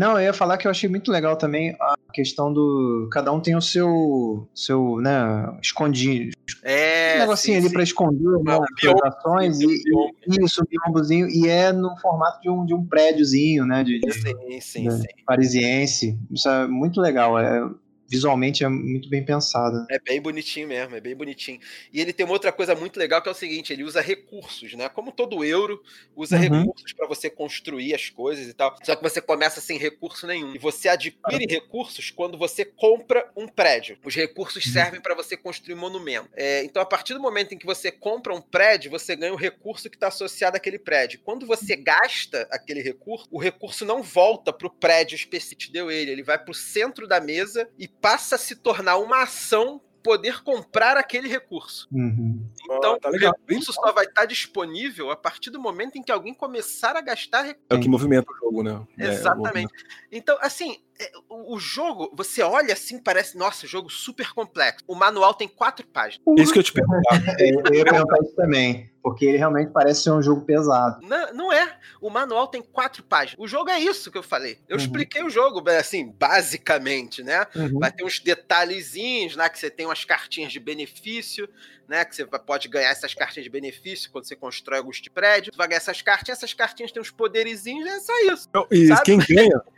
Não, 0.00 0.12
eu 0.12 0.20
ia 0.20 0.32
falar 0.32 0.56
que 0.56 0.66
eu 0.66 0.70
achei 0.70 0.88
muito 0.88 1.12
legal 1.12 1.36
também 1.36 1.76
a 1.78 1.94
questão 2.14 2.50
do. 2.50 3.06
Cada 3.12 3.30
um 3.30 3.38
tem 3.38 3.54
o 3.54 3.60
seu. 3.60 4.48
seu, 4.54 4.98
né, 4.98 5.54
escondido. 5.62 6.34
É. 6.62 7.16
Um 7.16 7.18
negocinho 7.18 7.60
sim, 7.60 7.66
ali 7.66 7.70
para 7.70 7.82
esconder 7.82 8.42
né, 8.42 8.58
as 8.94 9.14
ações. 9.14 9.60
E, 9.60 9.66
e, 9.66 10.42
isso, 10.42 10.62
biombozinho 10.66 11.28
e 11.28 11.46
é 11.46 11.70
no 11.70 11.94
formato 11.98 12.40
de 12.40 12.48
um, 12.48 12.64
de 12.64 12.72
um 12.72 12.82
prédiozinho, 12.82 13.66
né? 13.66 13.84
De, 13.84 14.00
de, 14.00 14.10
sim, 14.10 14.60
sim, 14.62 14.88
de, 14.88 14.96
sim. 15.02 15.06
Parisiense. 15.26 16.18
Isso 16.30 16.48
é 16.48 16.66
muito 16.66 16.98
legal. 16.98 17.38
É, 17.38 17.68
visualmente 18.10 18.64
é 18.64 18.68
muito 18.68 19.08
bem 19.08 19.24
pensado. 19.24 19.86
É 19.90 19.98
bem 19.98 20.20
bonitinho 20.20 20.68
mesmo, 20.68 20.96
é 20.96 21.00
bem 21.00 21.14
bonitinho. 21.14 21.60
E 21.92 22.00
ele 22.00 22.12
tem 22.12 22.24
uma 22.24 22.32
outra 22.32 22.52
coisa 22.52 22.74
muito 22.74 22.98
legal 22.98 23.20
que 23.22 23.28
é 23.28 23.32
o 23.32 23.34
seguinte: 23.34 23.72
ele 23.72 23.84
usa 23.84 24.00
recursos, 24.00 24.74
né? 24.74 24.88
Como 24.88 25.12
todo 25.12 25.44
euro 25.44 25.82
usa 26.16 26.36
uhum. 26.36 26.42
recursos 26.42 26.92
para 26.92 27.06
você 27.06 27.28
construir 27.28 27.94
as 27.94 28.08
coisas 28.08 28.46
e 28.46 28.54
tal. 28.54 28.76
Só 28.82 28.96
que 28.96 29.02
você 29.02 29.20
começa 29.20 29.60
sem 29.60 29.78
recurso 29.78 30.26
nenhum. 30.26 30.54
E 30.54 30.58
você 30.58 30.88
adquire 30.88 31.46
recursos 31.48 32.10
quando 32.10 32.38
você 32.38 32.64
compra 32.64 33.30
um 33.36 33.46
prédio. 33.46 33.98
Os 34.04 34.14
recursos 34.14 34.64
uhum. 34.66 34.72
servem 34.72 35.00
para 35.00 35.14
você 35.14 35.36
construir 35.36 35.74
um 35.74 35.78
monumento. 35.78 36.28
É, 36.34 36.64
então, 36.64 36.82
a 36.82 36.86
partir 36.86 37.14
do 37.14 37.20
momento 37.20 37.54
em 37.54 37.58
que 37.58 37.66
você 37.66 37.90
compra 37.90 38.34
um 38.34 38.40
prédio, 38.40 38.90
você 38.90 39.14
ganha 39.14 39.32
o 39.32 39.36
recurso 39.36 39.90
que 39.90 39.96
está 39.96 40.08
associado 40.08 40.56
àquele 40.56 40.78
prédio. 40.78 41.20
Quando 41.24 41.46
você 41.46 41.76
gasta 41.76 42.48
aquele 42.50 42.80
recurso, 42.80 43.28
o 43.30 43.38
recurso 43.38 43.84
não 43.84 44.02
volta 44.02 44.52
para 44.52 44.66
o 44.66 44.70
prédio 44.70 45.14
específico 45.14 45.50
que 45.50 45.56
te 45.56 45.72
deu 45.72 45.90
ele. 45.90 46.10
Ele 46.10 46.22
vai 46.22 46.38
para 46.38 46.50
o 46.50 46.54
centro 46.54 47.06
da 47.06 47.20
mesa 47.20 47.68
e 47.78 47.88
passa 48.00 48.36
a 48.36 48.38
se 48.38 48.56
tornar 48.56 48.98
uma 48.98 49.22
ação 49.22 49.80
poder 50.02 50.42
comprar 50.42 50.96
aquele 50.96 51.28
recurso. 51.28 51.88
Uhum. 51.92 52.46
Então, 52.64 52.94
oh, 52.94 52.98
tá 52.98 53.10
o 53.10 53.12
recurso 53.12 53.72
só 53.72 53.92
vai 53.92 54.06
estar 54.06 54.24
disponível 54.24 55.10
a 55.10 55.16
partir 55.16 55.50
do 55.50 55.60
momento 55.60 55.96
em 55.96 56.02
que 56.02 56.10
alguém 56.10 56.34
começar 56.34 56.96
a 56.96 57.00
gastar 57.00 57.42
recurso. 57.42 57.66
É 57.70 57.74
o 57.74 57.80
que 57.80 57.88
movimenta 57.88 58.30
o 58.32 58.36
jogo, 58.36 58.62
né? 58.62 58.82
É, 58.98 59.08
Exatamente. 59.08 59.72
É, 59.74 60.16
então, 60.16 60.38
assim, 60.40 60.78
é, 60.98 61.10
o 61.28 61.58
jogo, 61.58 62.10
você 62.14 62.42
olha 62.42 62.72
assim, 62.72 62.98
parece, 62.98 63.36
nossa, 63.36 63.66
jogo 63.66 63.90
super 63.90 64.32
complexo. 64.32 64.84
O 64.86 64.94
manual 64.94 65.34
tem 65.34 65.48
quatro 65.48 65.86
páginas. 65.86 66.22
Isso 66.38 66.52
que 66.52 66.58
eu 66.58 66.62
te 66.62 66.72
perguntar. 66.72 67.00
eu 67.40 67.74
ia 67.74 67.84
perguntar 67.84 68.22
isso 68.22 68.34
também. 68.34 68.89
Porque 69.02 69.24
ele 69.24 69.38
realmente 69.38 69.70
parece 69.72 70.02
ser 70.02 70.10
um 70.10 70.22
jogo 70.22 70.42
pesado. 70.42 71.00
Não, 71.06 71.32
não 71.32 71.52
é. 71.52 71.76
O 72.00 72.10
manual 72.10 72.46
tem 72.48 72.60
quatro 72.60 73.02
páginas. 73.02 73.36
O 73.38 73.48
jogo 73.48 73.70
é 73.70 73.80
isso 73.80 74.10
que 74.10 74.18
eu 74.18 74.22
falei. 74.22 74.58
Eu 74.68 74.76
uhum. 74.76 74.82
expliquei 74.82 75.22
o 75.22 75.30
jogo, 75.30 75.62
assim, 75.70 76.12
basicamente, 76.18 77.22
né? 77.22 77.46
Uhum. 77.56 77.78
Vai 77.78 77.90
ter 77.90 78.04
uns 78.04 78.20
detalhezinhos, 78.20 79.36
né? 79.36 79.48
Que 79.48 79.58
você 79.58 79.70
tem 79.70 79.86
umas 79.86 80.04
cartinhas 80.04 80.52
de 80.52 80.60
benefício, 80.60 81.48
né? 81.88 82.04
Que 82.04 82.14
você 82.14 82.26
pode 82.26 82.68
ganhar 82.68 82.90
essas 82.90 83.14
cartinhas 83.14 83.44
de 83.44 83.50
benefício 83.50 84.10
quando 84.10 84.26
você 84.26 84.36
constrói 84.36 84.78
alguns 84.78 84.98
de 84.98 85.08
prédio. 85.08 85.50
Você 85.52 85.56
vai 85.56 85.68
ganhar 85.68 85.78
essas 85.78 86.02
cartinhas, 86.02 86.38
essas 86.38 86.52
cartinhas 86.52 86.92
têm 86.92 87.00
uns 87.00 87.10
poderizinhos, 87.10 87.88
é 87.88 88.00
só 88.00 88.20
isso. 88.32 88.48
E 88.70 88.88
sabe? 88.88 89.02
quem 89.02 89.18
ganha? 89.18 89.62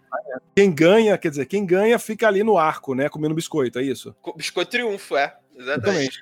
Quem 0.54 0.70
ganha, 0.70 1.16
quer 1.16 1.30
dizer, 1.30 1.46
quem 1.46 1.64
ganha 1.64 1.98
fica 1.98 2.28
ali 2.28 2.42
no 2.44 2.58
arco, 2.58 2.94
né? 2.94 3.08
Comendo 3.08 3.34
biscoito, 3.34 3.78
é 3.78 3.82
isso? 3.82 4.14
Biscoito 4.36 4.72
triunfo, 4.72 5.16
é. 5.16 5.34
Exatamente. 5.56 6.20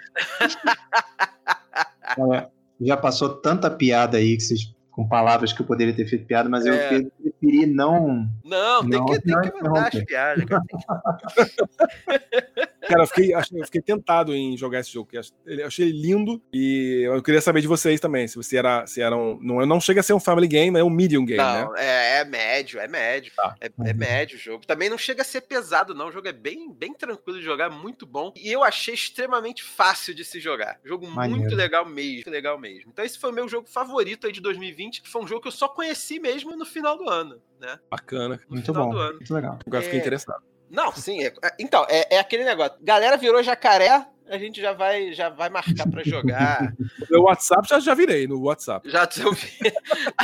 Exatamente. 2.16 2.48
já 2.80 2.96
passou 2.96 3.28
tanta 3.28 3.70
piada 3.70 4.18
aí 4.18 4.36
que 4.36 4.42
vocês 4.42 4.74
com 4.90 5.08
palavras 5.08 5.52
que 5.52 5.62
eu 5.62 5.66
poderia 5.66 5.94
ter 5.94 6.06
feito 6.06 6.26
piada, 6.26 6.48
mas 6.48 6.66
é. 6.66 6.96
eu 6.96 7.10
preferi 7.22 7.66
não. 7.66 8.28
Não, 8.44 8.88
tem, 8.88 9.04
que, 9.04 9.20
tem 9.20 9.40
que 9.40 9.62
mandar 9.62 9.88
as 9.88 10.04
piadas, 10.04 10.44
cara. 10.44 10.62
cara, 12.90 13.02
eu 13.02 13.06
fiquei, 13.06 13.34
eu 13.34 13.64
fiquei 13.64 13.80
tentado 13.80 14.34
em 14.34 14.56
jogar 14.56 14.80
esse 14.80 14.92
jogo. 14.92 15.08
Eu 15.46 15.66
achei 15.66 15.90
lindo 15.90 16.42
e 16.52 17.02
eu 17.04 17.22
queria 17.22 17.40
saber 17.40 17.60
de 17.60 17.68
vocês 17.68 18.00
também. 18.00 18.26
Se 18.26 18.36
você 18.36 18.56
era. 18.56 18.86
Se 18.86 19.00
era 19.00 19.16
um, 19.16 19.38
não, 19.40 19.64
não 19.64 19.80
chega 19.80 20.00
a 20.00 20.02
ser 20.02 20.12
um 20.12 20.20
family 20.20 20.48
game, 20.48 20.78
é 20.78 20.84
um 20.84 20.90
medium 20.90 21.24
game, 21.24 21.38
não, 21.38 21.72
né? 21.72 21.78
É, 21.78 22.20
é 22.20 22.24
médio, 22.24 22.80
é 22.80 22.88
médio. 22.88 23.32
Tá. 23.34 23.54
É, 23.60 23.70
é, 23.86 23.92
médio 23.92 24.36
o 24.36 24.40
jogo. 24.40 24.66
Também 24.66 24.88
não 24.88 24.98
chega 24.98 25.22
a 25.22 25.24
ser 25.24 25.42
pesado, 25.42 25.94
não. 25.94 26.08
O 26.08 26.12
jogo 26.12 26.28
é 26.28 26.32
bem, 26.32 26.72
bem 26.72 26.94
tranquilo 26.94 27.38
de 27.38 27.44
jogar, 27.44 27.70
muito 27.70 28.06
bom. 28.06 28.32
E 28.36 28.50
eu 28.50 28.62
achei 28.62 28.94
extremamente 28.94 29.62
fácil 29.62 30.14
de 30.14 30.24
se 30.24 30.40
jogar. 30.40 30.78
Jogo 30.84 31.06
Maneiro. 31.06 31.40
muito 31.40 31.54
legal 31.54 31.86
mesmo. 31.86 32.14
Muito 32.14 32.30
legal 32.30 32.58
mesmo. 32.58 32.90
Então, 32.92 33.04
esse 33.04 33.18
foi 33.18 33.30
o 33.30 33.34
meu 33.34 33.48
jogo 33.48 33.68
favorito 33.68 34.26
aí 34.26 34.32
de 34.32 34.40
2020, 34.40 35.02
que 35.02 35.08
foi 35.08 35.22
um 35.22 35.26
jogo 35.26 35.42
que 35.42 35.48
eu 35.48 35.52
só 35.52 35.68
conheci 35.68 36.18
mesmo 36.18 36.56
no 36.56 36.64
final 36.64 36.96
do 36.96 37.08
ano, 37.08 37.40
né? 37.60 37.78
Bacana. 37.90 38.40
No 38.48 38.56
muito 38.56 38.72
bom. 38.72 38.92
Muito 38.92 39.34
legal. 39.34 39.58
Agora 39.66 39.82
é... 39.82 39.84
fiquei 39.84 40.00
interessado. 40.00 40.42
Não, 40.70 40.92
sim. 40.92 41.22
É, 41.22 41.32
é, 41.42 41.54
então, 41.58 41.84
é, 41.88 42.16
é, 42.16 42.18
aquele 42.18 42.44
negócio. 42.44 42.78
Galera 42.80 43.16
virou 43.16 43.42
jacaré, 43.42 44.06
a 44.28 44.38
gente 44.38 44.60
já 44.60 44.72
vai, 44.72 45.12
já 45.12 45.28
vai 45.28 45.50
marcar 45.50 45.90
para 45.90 46.04
jogar. 46.04 46.72
No 47.10 47.22
WhatsApp 47.22 47.68
já, 47.68 47.80
já 47.80 47.94
virei, 47.94 48.28
no 48.28 48.40
WhatsApp. 48.42 48.88
Já 48.88 49.08
eu 49.22 49.32
vi. 49.32 49.50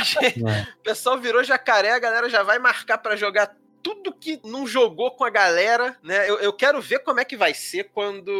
Gente, 0.03 0.43
o 0.43 0.83
pessoal 0.83 1.19
virou 1.19 1.43
jacaré, 1.43 1.91
a 1.91 1.99
galera 1.99 2.29
já 2.29 2.43
vai 2.43 2.57
marcar 2.57 2.97
para 2.97 3.17
jogar 3.17 3.55
tudo 3.83 4.13
que 4.13 4.39
não 4.43 4.65
jogou 4.65 5.11
com 5.11 5.23
a 5.23 5.29
galera, 5.29 5.97
né? 6.01 6.29
Eu, 6.29 6.39
eu 6.39 6.53
quero 6.53 6.81
ver 6.81 6.99
como 6.99 7.19
é 7.19 7.25
que 7.25 7.37
vai 7.37 7.53
ser 7.53 7.85
quando 7.93 8.31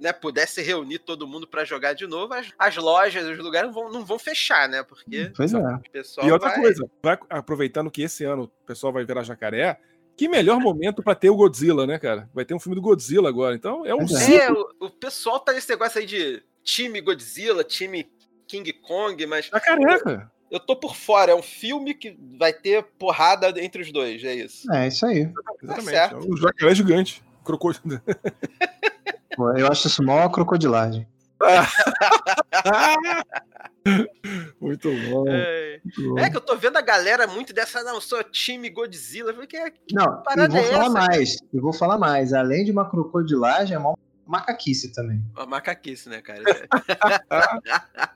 né, 0.00 0.12
pudesse 0.12 0.62
reunir 0.62 0.98
todo 0.98 1.26
mundo 1.26 1.46
para 1.46 1.64
jogar 1.64 1.92
de 1.92 2.06
novo, 2.06 2.32
as, 2.32 2.48
as, 2.58 2.76
lojas, 2.76 3.26
os 3.26 3.38
lugares 3.38 3.68
não 3.68 3.74
vão, 3.74 3.92
não 3.92 4.04
vão 4.04 4.18
fechar, 4.18 4.68
né? 4.68 4.82
Porque 4.82 5.30
pois 5.36 5.52
é. 5.52 5.58
o 5.58 5.80
pessoal 5.92 6.26
E 6.26 6.32
outra 6.32 6.48
vai... 6.48 6.60
coisa, 6.60 6.90
vai, 7.02 7.18
aproveitando 7.28 7.90
que 7.90 8.02
esse 8.02 8.24
ano 8.24 8.44
o 8.44 8.66
pessoal 8.66 8.92
vai 8.92 9.04
virar 9.04 9.22
jacaré, 9.22 9.78
que 10.20 10.28
melhor 10.28 10.60
momento 10.60 11.02
para 11.02 11.14
ter 11.14 11.30
o 11.30 11.34
Godzilla, 11.34 11.86
né, 11.86 11.98
cara? 11.98 12.28
Vai 12.34 12.44
ter 12.44 12.52
um 12.52 12.60
filme 12.60 12.74
do 12.74 12.82
Godzilla 12.82 13.26
agora, 13.26 13.54
então 13.54 13.86
é 13.86 13.94
um 13.94 14.00
É, 14.00 14.34
é 14.44 14.52
o, 14.52 14.68
o, 14.78 14.90
pessoal 14.90 15.40
tá 15.40 15.50
nesse 15.50 15.70
negócio 15.70 15.98
aí 15.98 16.04
de 16.04 16.42
time 16.62 17.00
Godzilla, 17.00 17.64
time 17.64 18.06
King 18.46 18.70
Kong, 18.74 19.24
mas. 19.24 19.46
Jacaré, 19.46 19.98
cara. 19.98 20.30
Eu 20.50 20.60
tô 20.60 20.76
por 20.76 20.94
fora, 20.94 21.32
é 21.32 21.34
um 21.34 21.40
filme 21.40 21.94
que 21.94 22.18
vai 22.38 22.52
ter 22.52 22.82
porrada 22.98 23.48
entre 23.62 23.80
os 23.80 23.90
dois, 23.90 24.22
é 24.22 24.34
isso. 24.34 24.70
É 24.70 24.88
isso 24.88 25.06
aí. 25.06 25.26
Exatamente. 25.62 26.10
Tá 26.10 26.18
o 26.18 26.36
jacaré 26.36 26.74
gigante. 26.74 27.24
Crocodilo. 27.42 28.02
Eu 29.56 29.68
acho 29.68 29.86
isso 29.86 30.02
mó 30.02 30.28
crocodilagem. 30.28 31.08
muito, 34.60 34.90
bom, 35.10 35.24
é. 35.26 35.80
muito 35.82 36.10
bom. 36.10 36.18
É 36.18 36.28
que 36.28 36.36
eu 36.36 36.40
tô 36.40 36.54
vendo 36.56 36.76
a 36.76 36.82
galera 36.82 37.26
muito 37.26 37.54
dessa, 37.54 37.82
não, 37.82 38.00
sou 38.00 38.22
time 38.22 38.68
Godzilla. 38.68 39.32
Que, 39.46 39.56
é, 39.56 39.70
que 39.70 39.94
não, 39.94 40.22
eu 40.36 40.50
vou 40.50 40.58
é 40.58 40.64
falar 40.64 40.84
essa, 40.84 40.90
mais. 40.90 41.38
Eu 41.52 41.62
vou 41.62 41.72
falar 41.72 41.98
mais. 41.98 42.34
Além 42.34 42.64
de 42.64 42.70
uma 42.70 42.88
crocodilagem, 42.88 43.74
é 43.74 43.78
uma 43.78 43.96
macaquice 44.26 44.92
também. 44.92 45.24
Uma 45.34 45.46
macaquice, 45.46 46.08
né, 46.08 46.20
cara? 46.20 46.42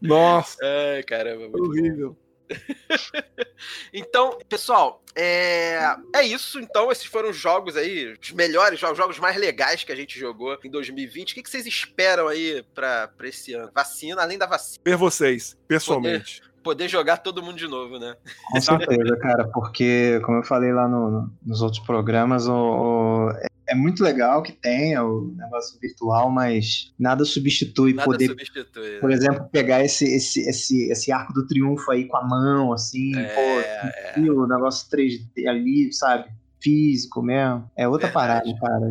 Nossa. 0.00 0.58
Ai, 0.62 1.02
caramba. 1.02 1.58
Horrível. 1.58 2.10
Bom. 2.10 2.25
então, 3.92 4.38
pessoal, 4.48 5.02
é... 5.14 5.96
é 6.14 6.22
isso. 6.22 6.60
Então, 6.60 6.90
esses 6.92 7.06
foram 7.06 7.30
os 7.30 7.36
jogos 7.36 7.76
aí, 7.76 8.16
os 8.20 8.32
melhores 8.32 8.78
jogos, 8.78 8.92
os 8.92 8.98
jogos 8.98 9.18
mais 9.18 9.36
legais 9.36 9.84
que 9.84 9.92
a 9.92 9.96
gente 9.96 10.18
jogou 10.18 10.56
em 10.62 10.70
2020. 10.70 11.32
O 11.32 11.34
que, 11.34 11.50
vocês 11.50 11.66
esperam 11.66 12.28
aí 12.28 12.64
para 12.74 13.10
esse 13.24 13.54
ano? 13.54 13.70
Vacina, 13.74 14.22
além 14.22 14.38
da 14.38 14.46
vacina. 14.46 14.80
Ver 14.84 14.96
vocês, 14.96 15.56
pessoalmente. 15.66 16.40
Poder, 16.40 16.62
poder 16.62 16.88
jogar 16.88 17.18
todo 17.18 17.42
mundo 17.42 17.56
de 17.56 17.68
novo, 17.68 17.98
né? 17.98 18.16
Com 18.50 18.60
certeza, 18.60 19.16
cara, 19.16 19.48
porque, 19.48 20.20
como 20.24 20.38
eu 20.38 20.44
falei 20.44 20.72
lá 20.72 20.88
no, 20.88 21.30
nos 21.44 21.62
outros 21.62 21.84
programas, 21.84 22.46
o, 22.46 23.28
o 23.28 23.55
é 23.68 23.74
muito 23.74 24.02
legal 24.02 24.42
que 24.42 24.52
tenha 24.52 25.04
o 25.04 25.34
negócio 25.36 25.78
virtual, 25.80 26.30
mas 26.30 26.92
nada 26.98 27.24
substitui 27.24 27.92
nada 27.92 28.04
poder, 28.04 28.28
substitui, 28.28 29.00
por 29.00 29.10
né? 29.10 29.16
exemplo, 29.16 29.48
pegar 29.50 29.84
esse, 29.84 30.04
esse, 30.04 30.48
esse, 30.48 30.90
esse 30.90 31.12
arco 31.12 31.32
do 31.32 31.46
triunfo 31.46 31.90
aí 31.90 32.06
com 32.06 32.16
a 32.16 32.26
mão, 32.26 32.72
assim, 32.72 33.16
é, 33.16 33.34
pô, 33.34 34.20
é. 34.20 34.30
o 34.30 34.46
negócio 34.46 34.88
3D 34.90 35.46
ali, 35.48 35.92
sabe? 35.92 36.30
Físico 36.60 37.22
mesmo. 37.22 37.70
É 37.76 37.86
outra 37.86 38.08
Verdade. 38.08 38.56
parada, 38.58 38.60
cara. 38.60 38.86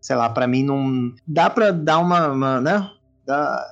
Sei 0.00 0.16
lá, 0.16 0.30
para 0.30 0.46
mim 0.46 0.64
não. 0.64 1.14
Dá 1.26 1.50
pra 1.50 1.70
dar 1.70 1.98
uma. 1.98 2.28
uma 2.28 2.60
né? 2.60 2.90
Dá, 3.24 3.68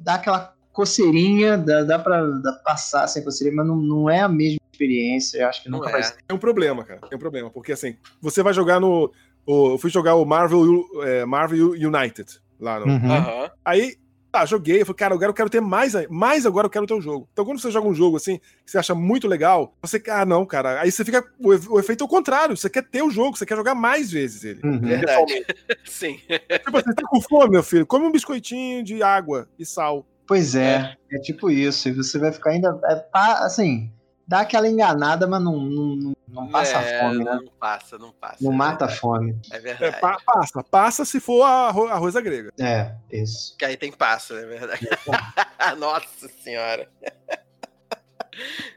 dá 0.00 0.14
aquela 0.14 0.54
coceirinha, 0.72 1.58
dá, 1.58 1.82
dá 1.82 1.98
pra 1.98 2.24
dá 2.24 2.52
passar 2.64 3.06
sem 3.08 3.22
coceirinha, 3.22 3.56
mas 3.56 3.66
não, 3.66 3.76
não 3.76 4.08
é 4.08 4.20
a 4.20 4.28
mesma 4.28 4.58
experiência. 4.72 5.38
Eu 5.38 5.48
acho 5.48 5.62
que 5.62 5.68
nunca 5.68 5.86
não 5.86 5.92
vai 5.92 6.00
é. 6.00 6.04
ser. 6.04 6.16
É 6.28 6.34
um 6.34 6.38
problema, 6.38 6.84
cara. 6.84 7.00
É 7.10 7.16
um 7.16 7.18
problema. 7.18 7.50
Porque 7.50 7.72
assim, 7.72 7.96
você 8.20 8.42
vai 8.42 8.52
jogar 8.52 8.80
no 8.80 9.12
eu 9.46 9.78
fui 9.78 9.90
jogar 9.90 10.14
o 10.14 10.24
Marvel, 10.24 10.84
é, 11.02 11.24
Marvel 11.24 11.70
United 11.70 12.40
lá 12.58 12.80
no. 12.80 12.86
Uhum. 12.86 13.50
Aí, 13.64 13.96
tá, 14.32 14.44
joguei. 14.44 14.80
Eu 14.80 14.86
falei, 14.86 14.96
cara, 14.96 15.14
agora 15.14 15.30
eu 15.30 15.34
quero 15.34 15.50
ter 15.50 15.60
mais, 15.60 15.92
mais 16.08 16.44
agora 16.44 16.66
eu 16.66 16.70
quero 16.70 16.86
ter 16.86 16.94
o 16.94 16.98
um 16.98 17.02
jogo. 17.02 17.28
Então, 17.32 17.44
quando 17.44 17.60
você 17.60 17.70
joga 17.70 17.86
um 17.86 17.94
jogo 17.94 18.16
assim, 18.16 18.38
que 18.38 18.70
você 18.70 18.78
acha 18.78 18.94
muito 18.94 19.28
legal, 19.28 19.76
você, 19.80 20.02
ah, 20.08 20.24
não, 20.24 20.44
cara. 20.44 20.80
Aí 20.80 20.90
você 20.90 21.04
fica. 21.04 21.24
O, 21.38 21.74
o 21.74 21.78
efeito 21.78 22.02
é 22.02 22.04
o 22.04 22.08
contrário. 22.08 22.56
Você 22.56 22.68
quer 22.68 22.82
ter 22.82 23.02
o 23.02 23.10
jogo, 23.10 23.36
você 23.36 23.46
quer 23.46 23.56
jogar 23.56 23.74
mais 23.74 24.10
vezes 24.10 24.44
ele. 24.44 24.60
Uhum. 24.64 24.80
Verdade. 24.80 25.46
Sim. 25.84 26.18
Tipo, 26.26 26.72
você 26.72 26.94
tá 26.94 27.02
com 27.08 27.20
fome, 27.20 27.50
meu 27.50 27.62
filho? 27.62 27.86
Come 27.86 28.06
um 28.06 28.12
biscoitinho 28.12 28.82
de 28.82 29.02
água 29.02 29.48
e 29.58 29.64
sal. 29.64 30.06
Pois 30.26 30.54
é, 30.54 30.96
é, 31.12 31.16
é 31.16 31.20
tipo 31.20 31.50
isso. 31.50 31.88
E 31.88 31.92
você 31.92 32.18
vai 32.18 32.32
ficar 32.32 32.50
ainda. 32.50 32.80
É, 32.84 33.04
assim, 33.44 33.92
dá 34.26 34.40
aquela 34.40 34.68
enganada, 34.68 35.26
mas 35.26 35.42
não, 35.42 35.56
não, 35.56 36.14
não 36.28 36.48
passa 36.48 36.78
é, 36.78 37.00
fome, 37.00 37.24
né? 37.24 37.34
Não 37.34 37.52
passa, 37.58 37.98
não 37.98 38.12
passa. 38.12 38.36
Não 38.40 38.52
é 38.52 38.56
mata 38.56 38.84
a 38.86 38.88
fome. 38.88 39.38
É 39.50 39.58
verdade. 39.58 39.96
É, 39.96 40.00
pa 40.00 40.18
passa, 40.24 40.64
passa 40.64 41.04
se 41.04 41.20
for 41.20 41.42
a 41.42 41.68
arroz 41.68 42.14
grega. 42.14 42.52
É, 42.58 42.94
isso. 43.10 43.56
Que 43.56 43.64
aí 43.64 43.76
tem 43.76 43.92
passa, 43.92 44.34
é 44.34 44.46
verdade. 44.46 44.88
Nossa 45.78 46.28
senhora. 46.42 46.88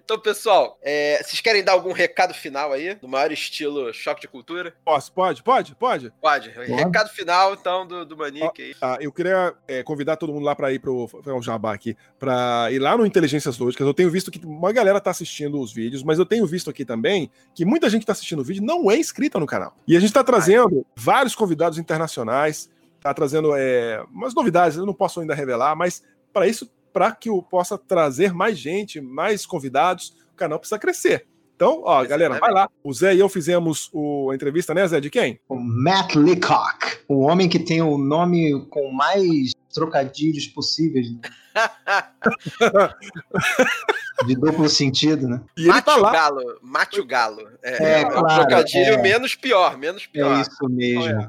Então, 0.04 0.20
pessoal, 0.20 0.80
é, 0.82 1.22
vocês 1.22 1.41
querem 1.41 1.63
dar 1.63 1.74
algum 1.74 1.91
recado 1.91 2.34
final 2.34 2.72
aí? 2.72 2.98
No 3.02 3.08
maior 3.08 3.32
estilo 3.32 3.93
choque 3.93 4.22
de 4.22 4.28
cultura? 4.28 4.74
Posso, 4.86 5.12
pode, 5.12 5.43
pode, 5.43 5.76
pode? 5.76 6.13
Pode. 6.22 6.50
Recado 6.50 7.10
final, 7.10 7.54
então, 7.54 7.86
do, 7.86 8.06
do 8.06 8.17
Manique 8.17 8.62
aí. 8.62 8.76
Ah, 8.82 8.98
eu 9.02 9.12
queria 9.12 9.54
é, 9.67 9.84
convidar 9.84 10.15
todo 10.17 10.34
mundo 10.34 10.46
lá 10.46 10.56
para 10.56 10.72
ir 10.72 10.80
pro. 10.80 11.10
o 11.13 11.41
jabá 11.41 11.74
aqui. 11.74 11.96
Pra 12.17 12.70
ir 12.72 12.80
lá 12.80 12.98
no 12.98 13.06
Inteligências 13.06 13.58
Lógicas. 13.58 13.86
Eu 13.86 13.93
tenho 13.93 14.10
visto 14.10 14.32
que 14.32 14.43
uma 14.46 14.72
galera 14.72 15.02
tá 15.02 15.12
assistindo 15.12 15.60
os 15.60 15.74
vídeos, 15.74 16.04
mas 16.04 16.20
eu 16.20 16.26
tenho 16.26 16.46
visto 16.46 16.70
aqui 16.70 16.86
também 16.86 17.30
que 17.54 17.65
muita 17.65 17.89
gente 17.89 18.02
que 18.02 18.08
tá 18.08 18.13
assistindo 18.13 18.39
o 18.39 18.43
vídeo 18.43 18.63
não 18.63 18.89
é 18.89 18.98
inscrita 18.98 19.39
no 19.39 19.46
canal. 19.46 19.76
E 19.88 19.98
a 19.98 20.00
gente 20.00 20.13
tá 20.13 20.24
trazendo 20.24 20.86
vários 20.96 21.36
convidados 21.36 21.78
internacionais, 21.78 22.70
tá 23.02 23.13
trazendo 23.13 23.56
é, 23.56 24.04
umas 24.12 24.34
novidades, 24.34 24.78
eu 24.78 24.86
não 24.86 24.93
posso 24.93 25.20
ainda 25.20 25.36
revelar, 25.36 25.76
mas 25.76 26.04
para 26.34 26.48
isso, 26.48 26.70
para 26.93 27.12
que 27.12 27.30
eu 27.30 27.41
possa 27.41 27.78
trazer 27.78 28.34
mais 28.34 28.58
gente, 28.58 29.00
mais 29.00 29.45
convidados, 29.45 30.13
o 30.34 30.36
canal 30.36 30.60
precisa 30.60 30.80
crescer. 30.80 31.28
Então, 31.56 31.82
ó, 31.84 32.04
Exatamente. 32.04 32.10
galera, 32.10 32.39
vai 32.39 32.52
lá. 32.52 32.69
O 32.84 32.93
Zé 32.93 33.15
e 33.15 33.19
eu 33.19 33.28
fizemos 33.28 33.89
o, 33.91 34.30
a 34.30 34.36
entrevista, 34.36 34.76
né, 34.76 34.88
Zé? 34.88 35.00
De 35.00 35.10
quem? 35.10 35.39
O 35.50 35.56
Matt 35.56 36.15
Leacock, 36.15 37.00
o 37.08 37.21
homem 37.21 37.50
que 37.50 37.58
tem 37.58 37.82
o 37.82 37.97
nome 37.97 38.67
com 38.69 38.91
mais 38.91 39.54
trocadilhos 39.73 40.45
possíveis. 40.47 41.12
Né? 41.12 41.19
de 44.26 44.36
duplo 44.36 44.69
sentido, 44.69 45.28
né? 45.28 45.41
E 45.58 45.65
Mate 45.65 45.86
tá 45.86 45.95
lá. 45.95 46.12
Galo, 46.12 46.60
mate 46.62 47.00
o 47.00 47.06
galo. 47.06 47.47
É, 47.63 47.84
é, 47.84 48.02
é 48.02 48.06
claro, 48.06 48.26
um 48.26 48.36
trocadilho 48.36 48.93
é. 48.93 49.02
menos 49.02 49.36
pior, 49.36 49.78
menos 49.78 50.06
pior. 50.06 50.38
É 50.38 50.41
isso 50.41 50.69
mesmo, 50.69 51.04
é. 51.04 51.28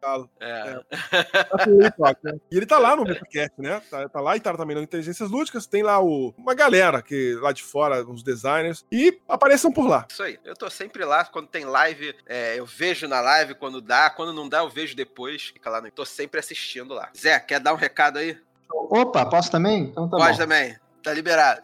Claro. 0.00 0.30
É. 0.40 0.82
é. 0.90 2.40
E 2.50 2.56
ele 2.56 2.66
tá 2.66 2.78
lá 2.78 2.96
no 2.96 3.04
MetaCast, 3.04 3.60
né? 3.60 3.80
Tá, 3.90 4.08
tá, 4.08 4.20
lá 4.20 4.36
e 4.36 4.40
tá 4.40 4.56
também 4.56 4.74
no 4.76 4.82
Inteligências 4.82 5.30
Lúdicas. 5.30 5.66
Tem 5.66 5.82
lá 5.82 6.02
o, 6.02 6.34
uma 6.36 6.54
galera 6.54 7.02
que 7.02 7.34
lá 7.40 7.52
de 7.52 7.62
fora, 7.62 8.04
uns 8.04 8.22
designers. 8.22 8.84
E 8.90 9.20
apareçam 9.28 9.70
por 9.70 9.86
lá. 9.86 10.06
Isso 10.10 10.22
aí. 10.22 10.38
Eu 10.44 10.54
tô 10.54 10.68
sempre 10.70 11.04
lá. 11.04 11.24
Quando 11.24 11.48
tem 11.48 11.64
live, 11.64 12.14
é, 12.26 12.58
eu 12.58 12.66
vejo 12.66 13.06
na 13.06 13.20
live. 13.20 13.54
Quando 13.54 13.80
dá. 13.80 14.10
Quando 14.10 14.32
não 14.32 14.48
dá, 14.48 14.58
eu 14.58 14.70
vejo 14.70 14.96
depois. 14.96 15.48
Fica 15.48 15.70
lá 15.70 15.80
no... 15.80 15.90
Tô 15.90 16.04
sempre 16.04 16.40
assistindo 16.40 16.94
lá. 16.94 17.10
Zé, 17.16 17.38
quer 17.38 17.60
dar 17.60 17.72
um 17.72 17.76
recado 17.76 18.18
aí? 18.18 18.36
Opa, 18.72 19.26
posso 19.26 19.50
também? 19.50 19.84
Então 19.84 20.08
tá 20.08 20.16
Pode 20.16 20.32
bom. 20.32 20.38
também. 20.38 20.76
Tá 21.02 21.12
liberado. 21.12 21.62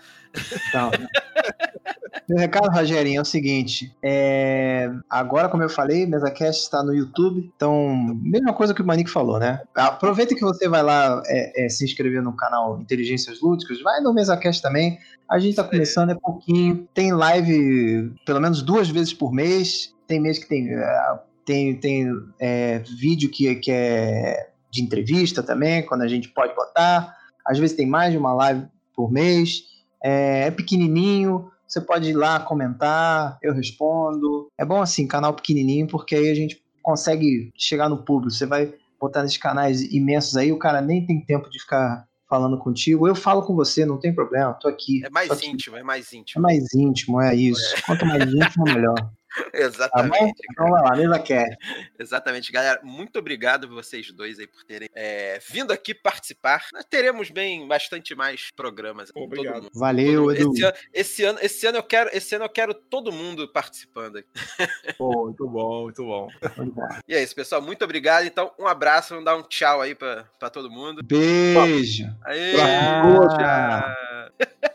Então, 0.68 0.90
meu 2.28 2.38
recado, 2.38 2.70
Rogerinho, 2.70 3.18
é 3.18 3.22
o 3.22 3.24
seguinte: 3.24 3.94
é... 4.02 4.90
agora, 5.08 5.48
como 5.48 5.62
eu 5.62 5.68
falei, 5.68 6.06
MesaCast 6.06 6.62
está 6.62 6.82
no 6.82 6.94
YouTube, 6.94 7.50
então, 7.54 8.14
mesma 8.22 8.52
coisa 8.52 8.74
que 8.74 8.82
o 8.82 8.86
Manique 8.86 9.10
falou, 9.10 9.38
né? 9.38 9.62
Aproveita 9.74 10.34
que 10.34 10.40
você 10.40 10.68
vai 10.68 10.82
lá 10.82 11.22
é, 11.26 11.66
é, 11.66 11.68
se 11.68 11.84
inscrever 11.84 12.22
no 12.22 12.34
canal 12.34 12.80
Inteligências 12.80 13.40
Lúdicas, 13.40 13.80
vai 13.82 14.00
no 14.00 14.12
MesaCast 14.12 14.62
também. 14.62 14.98
A 15.28 15.38
gente 15.38 15.50
está 15.50 15.64
começando, 15.64 16.10
é 16.10 16.14
pouquinho. 16.14 16.88
Tem 16.94 17.12
live 17.12 18.14
pelo 18.24 18.40
menos 18.40 18.62
duas 18.62 18.88
vezes 18.88 19.12
por 19.12 19.32
mês. 19.32 19.92
Tem 20.06 20.20
mês 20.20 20.38
que 20.38 20.48
tem, 20.48 20.72
é, 20.72 21.18
tem, 21.44 21.76
tem 21.76 22.08
é, 22.38 22.78
vídeo 22.98 23.28
que, 23.30 23.54
que 23.56 23.72
é 23.72 24.50
de 24.70 24.82
entrevista 24.82 25.42
também, 25.42 25.84
quando 25.84 26.02
a 26.02 26.08
gente 26.08 26.28
pode 26.28 26.54
botar. 26.54 27.16
Às 27.44 27.58
vezes 27.58 27.76
tem 27.76 27.86
mais 27.86 28.12
de 28.12 28.18
uma 28.18 28.34
live 28.34 28.66
por 28.94 29.10
mês. 29.10 29.62
É, 30.06 30.46
é 30.46 30.50
pequenininho, 30.52 31.50
você 31.66 31.80
pode 31.80 32.10
ir 32.10 32.14
lá 32.14 32.38
comentar, 32.38 33.38
eu 33.42 33.52
respondo. 33.52 34.48
É 34.56 34.64
bom 34.64 34.80
assim, 34.80 35.08
canal 35.08 35.34
pequenininho, 35.34 35.88
porque 35.88 36.14
aí 36.14 36.30
a 36.30 36.34
gente 36.34 36.62
consegue 36.80 37.50
chegar 37.56 37.88
no 37.88 38.04
público. 38.04 38.30
Você 38.32 38.46
vai 38.46 38.72
botar 39.00 39.24
nesses 39.24 39.36
canais 39.36 39.82
imensos 39.92 40.36
aí, 40.36 40.52
o 40.52 40.58
cara 40.58 40.80
nem 40.80 41.04
tem 41.04 41.20
tempo 41.20 41.50
de 41.50 41.60
ficar 41.60 42.06
falando 42.30 42.56
contigo. 42.56 43.08
Eu 43.08 43.16
falo 43.16 43.42
com 43.42 43.54
você, 43.56 43.84
não 43.84 43.98
tem 43.98 44.14
problema, 44.14 44.54
tô 44.54 44.68
aqui. 44.68 45.04
É 45.04 45.10
mais 45.10 45.42
íntimo, 45.42 45.76
é 45.76 45.82
mais 45.82 46.12
íntimo. 46.12 46.40
É 46.40 46.42
mais 46.42 46.74
íntimo, 46.74 47.20
é 47.20 47.34
isso. 47.34 47.76
É. 47.76 47.80
Quanto 47.82 48.06
mais 48.06 48.22
íntimo, 48.32 48.64
melhor. 48.64 48.94
Exatamente. 49.52 50.34
Tá 50.34 50.46
então 50.50 50.70
vai 50.70 50.82
lá, 50.82 50.96
mesa 50.96 51.18
quer. 51.18 51.58
Exatamente, 51.98 52.52
galera. 52.52 52.80
Muito 52.82 53.18
obrigado 53.18 53.68
vocês 53.68 54.10
dois 54.12 54.38
aí 54.38 54.46
por 54.46 54.64
terem 54.64 54.88
é, 54.94 55.38
vindo 55.50 55.72
aqui 55.72 55.94
participar. 55.94 56.66
Nós 56.72 56.84
teremos 56.84 57.30
bem 57.30 57.66
bastante 57.66 58.14
mais 58.14 58.50
programas. 58.50 59.10
Obrigado. 59.14 59.70
Valeu, 59.74 60.32
Edu. 60.32 60.52
Esse 60.52 60.64
ano, 60.64 60.76
esse 60.92 61.24
ano, 61.24 61.38
esse 61.42 61.66
ano 61.66 61.78
eu 61.78 61.82
quero, 61.82 62.10
esse 62.12 62.34
ano 62.34 62.44
eu 62.44 62.48
quero 62.48 62.74
todo 62.74 63.12
mundo 63.12 63.48
participando. 63.48 64.22
Pô, 64.98 65.26
muito 65.26 65.48
bom, 65.48 65.82
muito 65.84 66.04
bom. 66.04 66.28
E 67.06 67.14
é 67.14 67.22
isso, 67.22 67.34
pessoal. 67.34 67.60
Muito 67.60 67.84
obrigado. 67.84 68.24
Então, 68.24 68.52
um 68.58 68.66
abraço, 68.66 69.10
vamos 69.10 69.24
dar 69.24 69.36
um 69.36 69.42
tchau 69.42 69.80
aí 69.80 69.94
para 69.94 70.24
todo 70.52 70.70
mundo. 70.70 71.02
Beijo. 71.02 72.06
Aí, 72.24 72.54
tchau. 72.54 74.65